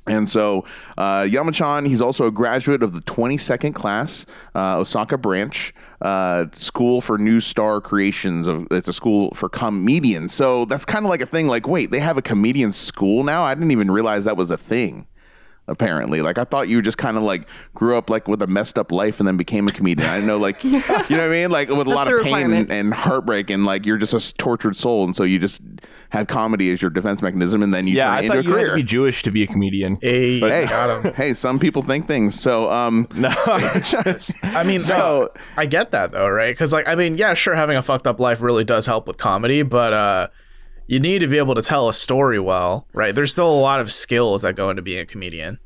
[0.06, 0.64] and so,
[0.98, 7.00] uh, Yamachan, he's also a graduate of the 22nd class, uh, Osaka branch, uh, school
[7.00, 8.46] for new star creations.
[8.46, 10.34] Of It's a school for comedians.
[10.34, 13.44] So that's kind of like a thing like, wait, they have a comedian school now?
[13.44, 15.06] I didn't even realize that was a thing.
[15.66, 18.78] Apparently, like I thought you just kind of like grew up like with a messed
[18.78, 20.10] up life and then became a comedian.
[20.10, 22.70] I know, like you know what I mean, like with a lot of pain and,
[22.70, 25.62] and heartbreak, and like you're just a tortured soul, and so you just
[26.10, 28.50] have comedy as your defense mechanism, and then you Yeah, turn I it thought into
[28.50, 29.96] you a had to be Jewish to be a comedian.
[30.02, 31.14] Hey, Hey, got him.
[31.16, 32.38] hey, some people think things.
[32.38, 33.30] So, um, No,
[33.82, 36.52] just I mean, So- I, I get that though, right?
[36.52, 39.16] Because like, I mean, yeah, sure, having a fucked up life really does help with
[39.16, 40.28] comedy, but uh,
[40.86, 43.14] you need to be able to tell a story well, right?
[43.14, 45.58] There's still a lot of skills that go into being a comedian.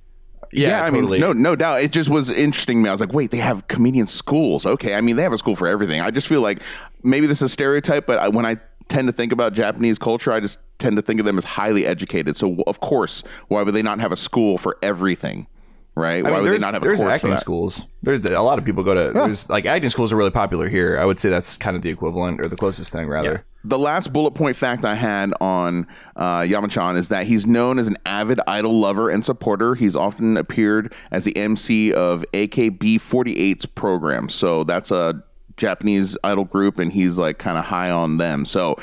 [0.52, 1.20] yeah, yeah, I totally.
[1.20, 1.82] mean, no, no doubt.
[1.82, 2.88] It just was interesting to me.
[2.88, 4.64] I was like, wait, they have comedian schools.
[4.64, 6.00] Okay, I mean, they have a school for everything.
[6.00, 6.62] I just feel like
[7.02, 10.32] maybe this is a stereotype, but I, when I tend to think about Japanese culture,
[10.32, 12.36] I just tend to think of them as highly educated.
[12.36, 15.46] So, of course, why would they not have a school for everything?
[15.94, 16.18] Right?
[16.18, 17.84] I why mean, would they there's, not have a there's course for acting schools.
[18.02, 19.12] There's a lot of people go to.
[19.12, 20.96] There's like acting schools are really popular here.
[20.96, 23.44] I would say that's kind of the equivalent or the closest thing, rather.
[23.68, 27.86] The last bullet point fact I had on uh, Yamachan is that he's known as
[27.86, 29.74] an avid idol lover and supporter.
[29.74, 34.30] He's often appeared as the MC of AKB48's program.
[34.30, 35.22] So that's a
[35.58, 38.46] Japanese idol group, and he's like kind of high on them.
[38.46, 38.76] So,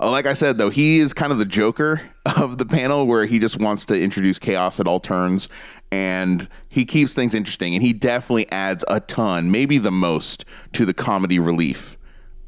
[0.00, 2.00] uh, like I said, though, he is kind of the joker
[2.38, 5.50] of the panel where he just wants to introduce chaos at all turns.
[5.92, 10.86] And he keeps things interesting, and he definitely adds a ton, maybe the most, to
[10.86, 11.98] the comedy relief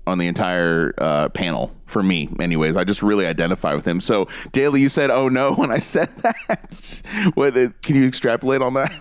[0.06, 4.26] on the entire uh, panel for me anyways i just really identify with him so
[4.52, 7.02] daly you said oh no when i said that
[7.34, 8.92] what uh, can you extrapolate on that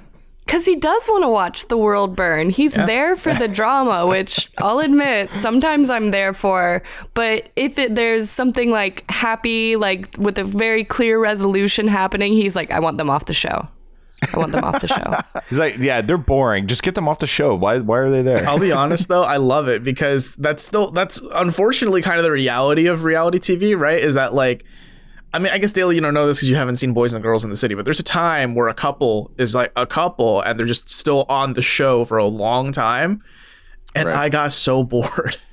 [0.46, 2.50] Because he does want to watch the world burn.
[2.50, 6.84] He's there for the drama, which I'll admit, sometimes I'm there for.
[7.14, 12.56] But if it, there's something like happy, like with a very clear resolution happening, he's
[12.56, 13.70] like, I want them off the show.
[14.34, 15.42] I want them off the show.
[15.50, 16.68] He's like, yeah, they're boring.
[16.68, 17.56] Just get them off the show.
[17.56, 17.80] Why?
[17.80, 18.48] Why are they there?
[18.48, 22.32] I'll be honest though, I love it because that's still that's unfortunately kind of the
[22.32, 24.00] reality of reality TV, right?
[24.00, 24.64] Is that like
[25.34, 27.24] I mean, I guess Daily, you don't know this because you haven't seen Boys and
[27.24, 30.42] Girls in the City, but there's a time where a couple is like a couple
[30.42, 33.24] and they're just still on the show for a long time.
[33.96, 34.18] And Right.
[34.18, 35.38] I got so bored.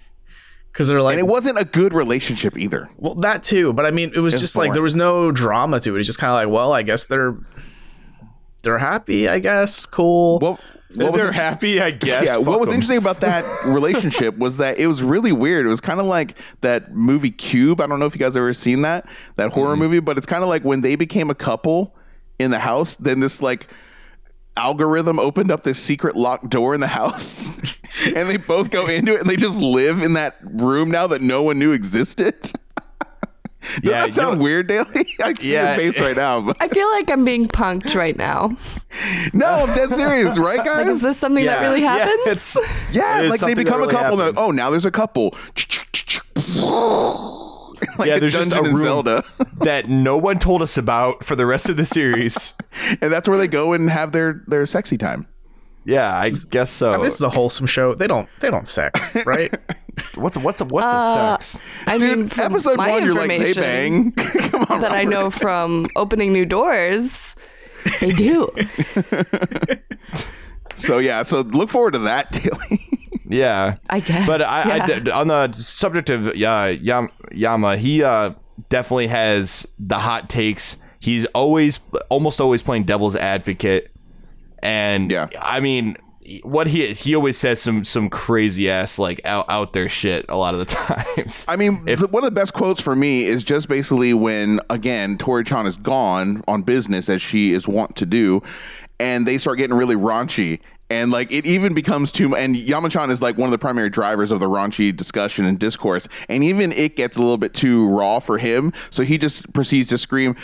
[0.70, 3.72] Because they're like, and it wasn't a good relationship either well, that too.
[3.72, 5.98] But I mean, it was It's just like there was no drama to it.
[5.98, 7.37] It's just kind of like, well, I guess they're
[8.62, 9.29] they're happy.
[9.29, 10.38] I guess cool.
[10.40, 10.59] well
[10.94, 12.25] what they're happy, I guess.
[12.25, 15.66] yeah, Fuck what was interesting about that relationship was that it was really weird.
[15.66, 17.81] It was kind of like that movie Cube.
[17.81, 19.83] I don't know if you guys ever seen that that horror Mm-hmm.
[19.83, 21.94] movie, but it's kind of like when they became a couple
[22.38, 23.68] in the house, then this like
[24.57, 27.59] algorithm opened up this secret locked door in the house
[28.05, 31.21] and they both go into it and they just live in that room now that
[31.23, 32.51] no one knew existed.
[33.76, 34.87] Does Yeah, that you sound weird, Daly?
[35.22, 35.68] I see Yeah.
[35.68, 36.40] your face right now.
[36.40, 38.57] But I feel like I'm being punked right now.
[39.33, 40.78] no, I'm dead serious, right, guys?
[40.78, 41.68] Like, is this something that Yeah.
[41.68, 42.21] really Yeah, happens?
[42.27, 42.58] it's,
[42.92, 44.12] Yeah, it is like they become really a couple.
[44.12, 44.37] and they're happens.
[44.38, 45.35] like, oh, now there's a couple.
[47.98, 48.77] like Yeah, a there's just a in room.
[48.85, 49.25] Zelda,
[49.60, 52.54] that no one told us about for the rest of the series.
[53.00, 55.27] and that's where they go and have their their sexy time.
[55.85, 57.02] Yeah, I guess so.
[57.02, 57.94] This is a wholesome show.
[57.94, 59.54] They don't they don't sex, right?
[60.15, 61.59] What's a, what's a, what's Uh, a sex?
[61.87, 64.13] I Dude, mean, from episode my one, you're like, they bang.
[64.13, 67.35] Come on, that I know from opening new doors.
[68.01, 68.51] They do.
[70.75, 72.81] So yeah, so look forward to that, Daily.
[73.29, 74.99] Yeah, I guess, But I, I yeah.
[75.01, 78.35] d- on the subject of yeah, Yam, Yama, he uh,
[78.69, 80.77] definitely has the hot takes.
[81.01, 81.81] He's always,
[82.11, 83.90] almost always playing devil's advocate,
[84.63, 85.27] and Yeah.
[85.40, 85.96] I mean,
[86.42, 90.37] what he he always says some some crazy ass like out out there shit a
[90.37, 91.44] lot of the times.
[91.48, 95.18] I mean, the, one of the best quotes for me is just basically when again
[95.18, 98.42] Tori Chan is gone on business as she is wont to do,
[99.00, 100.60] and they start getting really raunchy.
[100.90, 104.31] And like it even becomes too, and Yamachan is like one of the primary drivers
[104.31, 106.08] of the raunchy discussion and discourse.
[106.31, 109.88] And even it gets a little bit too raw for him, so he just proceeds
[109.88, 110.35] to scream,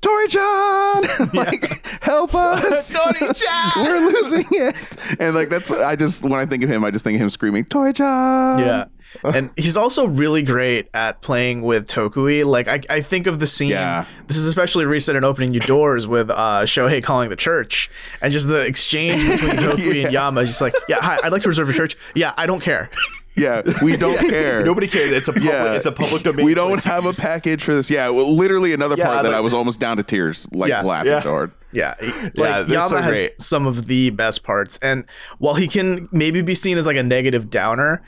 [0.00, 1.02] "Tori Chan,
[1.34, 6.46] like help us, Tori Chan, we're losing it." And like that's, I just when I
[6.46, 8.84] think of him, I just think of him screaming, "Tori Chan." Yeah.
[9.24, 12.44] And he's also really great at playing with Tokui.
[12.44, 13.70] Like I, I think of the scene.
[13.70, 14.04] Yeah.
[14.28, 17.90] This is especially recent in opening new doors with uh, Shohei calling the church,
[18.22, 20.44] and just the exchange between Tokui and Yama.
[20.44, 21.96] Just like, yeah, hi, I'd like to reserve a church.
[22.14, 22.88] Yeah, I don't care.
[23.36, 24.64] Yeah, we don't care.
[24.64, 25.14] Nobody cares.
[25.14, 26.44] It's a public, Yeah, it's a public domain.
[26.44, 27.90] We don't have a package for this.
[27.90, 30.82] Yeah, well, literally another Yeah, part that I was almost down to tears, like Yeah,
[30.82, 31.20] laughing yeah.
[31.20, 31.52] so hard.
[31.72, 35.04] Yeah, like Yeah, Yama so has some of the best parts, and
[35.38, 38.02] while he can maybe be seen as like a negative downer,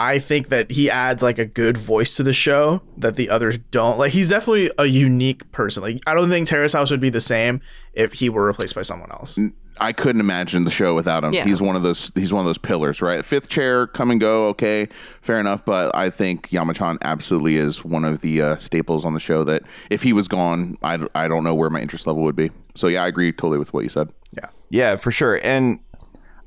[0.00, 3.58] I think that he adds like a good voice to the show that the others
[3.70, 3.96] don't.
[3.98, 5.84] Like he's definitely a unique person.
[5.84, 7.60] Like I don't think Terrace House would be the same
[7.92, 9.38] if he were replaced by someone else.
[9.80, 11.34] I couldn't imagine the show without him.
[11.34, 11.44] Yeah.
[11.44, 12.12] He's one of those.
[12.14, 13.24] He's one of those pillars, right?
[13.24, 14.46] Fifth chair, come and go.
[14.48, 14.88] Okay,
[15.20, 15.64] fair enough.
[15.64, 19.42] But I think Yamachan absolutely is one of the uh, staples on the show.
[19.44, 22.36] That if he was gone, I, d- I don't know where my interest level would
[22.36, 22.50] be.
[22.74, 24.10] So yeah, I agree totally with what you said.
[24.32, 24.48] Yeah.
[24.70, 25.40] Yeah, for sure.
[25.42, 25.80] And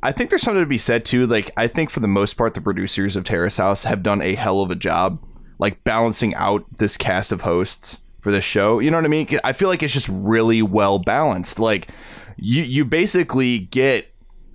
[0.04, 1.26] I think there's something to be said too.
[1.26, 4.36] Like, I think for the most part, the producers of Terrace House have done a
[4.36, 5.22] hell of a job,
[5.60, 8.80] like balancing out this cast of hosts for this show.
[8.80, 9.28] You know what I mean?
[9.44, 11.60] I feel like it's just really well balanced.
[11.60, 11.90] Like,
[12.38, 14.14] you you basically get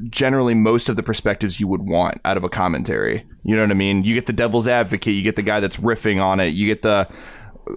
[0.09, 3.25] generally most of the perspectives you would want out of a commentary.
[3.45, 4.05] You know what I mean?
[4.05, 6.83] You get the devil's advocate, you get the guy that's riffing on it, you get
[6.83, 7.09] the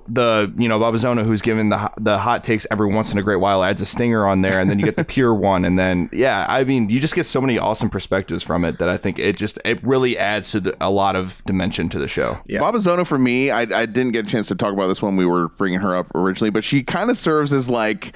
[0.08, 3.36] the you know Babazono who's given the the hot takes every once in a great
[3.36, 6.10] while adds a stinger on there and then you get the pure one and then
[6.12, 9.20] yeah I mean you just get so many awesome perspectives from it that I think
[9.20, 12.40] it just it really adds to the, a lot of dimension to the show.
[12.48, 12.62] Yeah.
[12.62, 15.26] Babazono for me, I, I didn't get a chance to talk about this when we
[15.26, 18.16] were bringing her up originally, but she kind of serves as like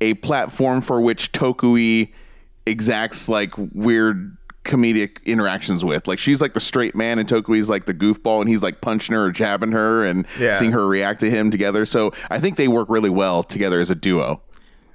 [0.00, 2.12] a platform for which Tokui
[2.66, 6.06] exacts like weird comedic interactions with.
[6.06, 9.14] Like she's like the straight man and Tokui's like the goofball and he's like punching
[9.14, 10.52] her or jabbing her and Yeah.
[10.52, 11.86] seeing her react to him together.
[11.86, 14.42] So I think they work really well together as a duo.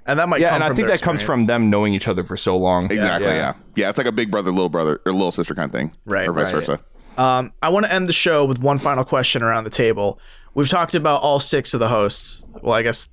[0.06, 2.08] And that might Yeah, come and I think their that comes from them knowing each
[2.08, 2.92] other for so long.
[2.92, 3.28] Exactly.
[3.32, 3.36] Yeah.
[3.36, 3.54] Yeah.
[3.76, 3.90] yeah.
[3.90, 5.96] it's like a big brother, little brother, or little sister kind of thing.
[6.06, 6.64] Right, Or vice right.
[6.64, 6.80] versa.
[7.18, 10.20] Um, I want to end the show with one final question around the table.
[10.54, 12.44] We've talked about all six of the hosts.
[12.62, 13.10] Well, I guess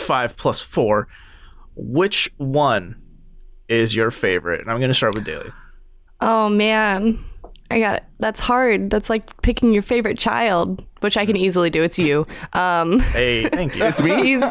[0.00, 1.08] five plus four.
[1.76, 3.00] Which one
[3.68, 4.60] is your favorite?
[4.60, 5.50] And I'm going to start with Daily.
[6.20, 7.24] Oh man.
[7.70, 8.04] I got it.
[8.18, 8.90] That's hard.
[8.90, 11.82] That's like picking your favorite child, which I can easily do.
[11.84, 12.26] It's you.
[12.52, 13.84] Um, Hey, thank you.
[13.84, 14.22] It's me.
[14.22, 14.42] she's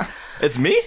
[0.42, 0.80] It's me?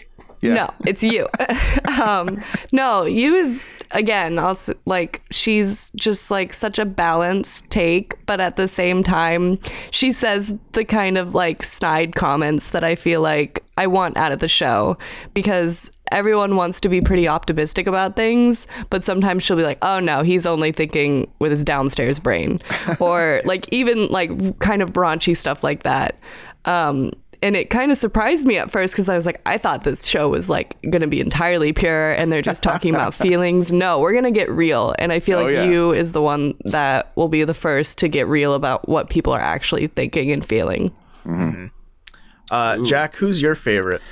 [0.43, 0.55] Yeah.
[0.55, 1.29] no, it's you.
[2.03, 4.39] um, no, you is again.
[4.39, 9.59] Also, like she's just like such a balanced take, but at the same time,
[9.93, 14.33] she says the kind of like snide comments that I feel like I want out
[14.33, 14.99] of the show
[15.33, 20.01] because everyone wants to be pretty optimistic about things, but sometimes she'll be like, "Oh
[20.01, 22.59] no, he's only thinking with his downstairs brain,"
[23.01, 26.19] or like even like kind of raunchy stuff like that.
[26.65, 27.13] Um,
[27.43, 30.07] and it kind of surprised me at first because I was like, I thought this
[30.07, 33.73] show was like going to be entirely pure and they're just talking about feelings.
[33.73, 34.95] No, we're going to get real.
[34.99, 35.65] And I feel Oh, like yeah.
[35.65, 39.33] you is the one that will be the first to get real about what people
[39.33, 40.91] are actually thinking and feeling.
[42.51, 44.03] Uh, Jack, who's your favorite?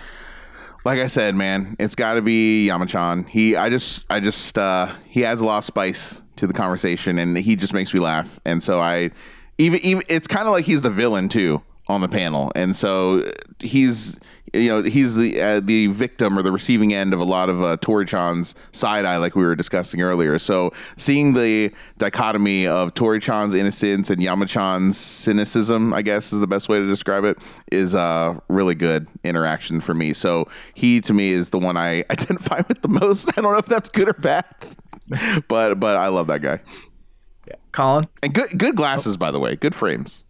[0.84, 3.28] like I said, man, it's got to be Yamachan.
[3.28, 7.18] He, I just, I just, uh, he adds a lot of spice to the conversation,
[7.18, 8.40] and he just makes me laugh.
[8.46, 9.10] And so I,
[9.58, 13.30] even, even, it's kind of like he's the villain too on the panel, and so
[13.58, 14.18] he's,
[14.52, 17.62] you know, he's the uh, the victim or the receiving end of a lot of
[17.62, 20.38] uh, Tori-chan's side eye, like we were discussing earlier.
[20.38, 26.68] So seeing the dichotomy of Tori-chan's innocence and Yamachan's cynicism, I guess is the best
[26.68, 27.38] way to describe it,
[27.70, 30.12] is uh, really good interaction for me.
[30.12, 33.28] So he to me is the one I identify with the most.
[33.36, 34.44] I don't know if that's good or bad,
[35.48, 36.60] but but I love that guy.
[37.46, 38.06] Yeah, Colin?
[38.22, 40.22] And good good glasses, by the way, good frames.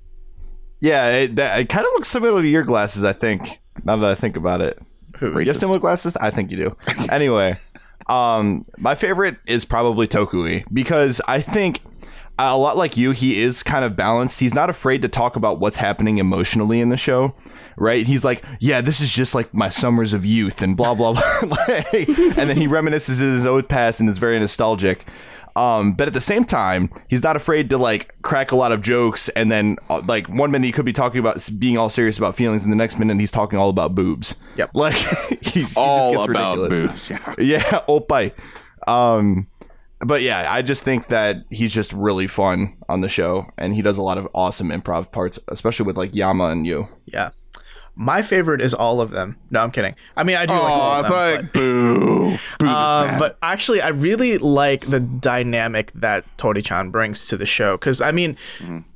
[0.81, 3.61] Yeah, it, that, it kind of looks similar to your glasses, I think.
[3.85, 4.79] Now that I think about it.
[5.19, 5.39] Who?
[5.39, 6.17] You have similar glasses?
[6.17, 6.77] I think you do.
[7.11, 7.57] anyway,
[8.09, 11.81] Um, my favorite is probably Tokui because I think
[12.39, 14.41] a lot like you, he is kind of balanced.
[14.41, 17.35] He's not afraid to talk about what's happening emotionally in the show,
[17.77, 18.07] right?
[18.07, 21.23] He's like, yeah, this is just like my summers of youth and blah blah blah,
[21.69, 25.07] and then he reminisces his old past and is very nostalgic.
[25.57, 28.83] Um, but at the same time, he's not afraid to like crack a lot of
[28.83, 32.19] jokes, and then uh, like one minute he could be talking about being all serious
[32.19, 34.35] about feelings, and the next minute he's talking all about boobs.
[34.57, 34.71] Yep.
[34.75, 37.09] like he, he just All gets about ridiculous.
[37.09, 37.11] boobs.
[37.11, 37.35] Yeah.
[37.61, 38.33] Yeah, oppai.
[38.87, 39.49] Um,
[40.01, 43.83] but yeah, I just think that he's just really fun on the show, and he
[43.83, 46.89] does a lot of awesome improv parts, especially with like Yama and you.
[47.07, 47.31] Yeah.
[48.03, 49.37] My favorite is all of them.
[49.51, 49.95] No, I'm kidding.
[50.17, 51.45] I mean, I do like all Oh, of it's them.
[51.45, 52.39] like boo.
[52.59, 53.19] Boo Um, man.
[53.19, 58.11] but actually, I really like the dynamic that Tori-chan brings to the show because I
[58.11, 58.39] mean,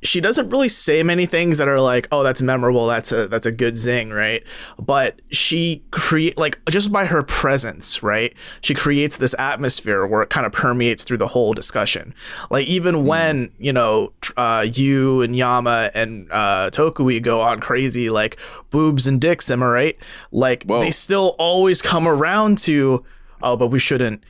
[0.01, 2.87] she doesn't really say many things that are like, "Oh, that's memorable.
[2.87, 4.41] That's a that's a good zing," right?
[4.79, 8.33] But she create like just by her presence, right?
[8.61, 12.15] She creates this atmosphere where it kind of permeates through the whole discussion.
[12.49, 18.09] Like even when you know uh, you and Yama and uh, Tokui go on crazy
[18.09, 18.37] like
[18.75, 19.97] boobs and dicks, am I right?
[20.31, 20.81] Like Whoa.
[20.81, 23.03] they still always come around to
[23.41, 24.23] oh, but we shouldn't.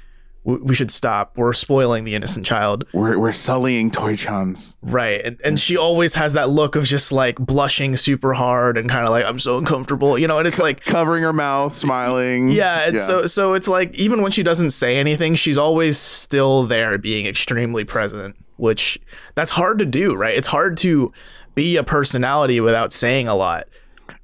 [0.44, 1.38] We we should stop.
[1.40, 4.78] We're spoiling the innocent child, we're we're sullying Tori-chan's.
[4.84, 5.20] right?
[5.26, 9.04] And and she always has that look of just like blushing super hard and kind
[9.04, 10.38] of like I'm so uncomfortable, you know.
[10.38, 12.50] And it's like Covering her mouth, smiling.
[12.52, 16.64] yeah, it's so so it's like even when she doesn't say anything, she's always still
[16.64, 18.36] there, being extremely present.
[18.58, 19.00] Which
[19.34, 20.38] that's hard to do, right?
[20.38, 21.12] It's hard to
[21.56, 23.64] be a personality without saying a lot.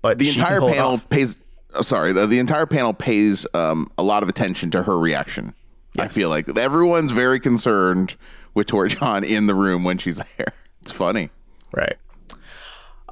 [0.02, 1.38] But the entire panel pays.
[1.74, 5.54] Oh, sorry, the, the entire panel pays um, a lot of attention to her reaction.
[5.97, 8.16] I feel like everyone's very concerned
[8.54, 10.54] with Tori-chan in the room when she's there.
[10.82, 11.30] It's funny.
[11.74, 11.95] Right.
[12.30, 12.36] Uh,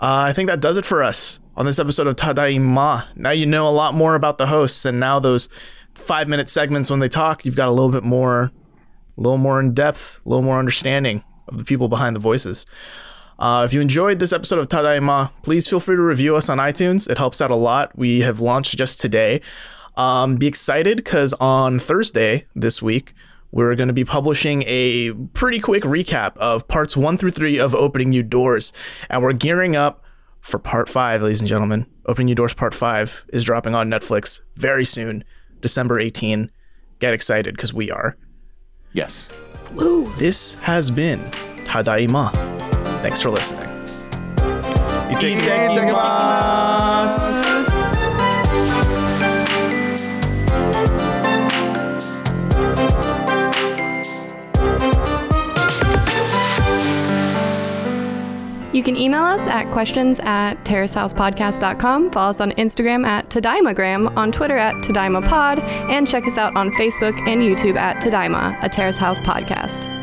[0.01, 3.05] I think that does it for us on this episode of Tadaima.
[3.15, 5.49] Now you know a lot more about the hosts, and now those
[5.93, 8.51] five minute segments when they talk, you've got a little bit more, a
[9.21, 12.65] little more in depth, a little more understanding of the people behind the voices.
[13.39, 16.57] Uh, if you enjoyed this episode of Tadaima, please feel free to review us on
[16.57, 17.09] iTunes.
[17.09, 17.97] It helps out a lot.
[17.97, 19.41] We have launched just today.
[19.95, 23.13] Um, be excited because on Thursday this week,
[23.51, 27.73] we're going to be publishing a pretty quick recap of parts one through three of
[27.73, 28.73] Opening New Doors.
[29.09, 30.03] And we're gearing up
[30.41, 31.87] for part five, ladies and gentlemen.
[32.05, 35.23] Opening New Doors part five is dropping on Netflix very soon,
[35.61, 36.51] December 18.
[36.99, 38.17] Get excited because we are.
[38.91, 39.29] Yes.
[39.73, 40.11] Woo!
[40.17, 41.19] This has been
[41.65, 42.68] Tadaima.
[43.01, 43.69] Thanks for listening.
[58.79, 64.31] You can email us at questions at terracehousepodcast.com, follow us on Instagram at Tadaimagram, on
[64.31, 68.97] Twitter at TadaimaPod, and check us out on Facebook and YouTube at Tadaima, a Terrace
[68.97, 69.98] House podcast.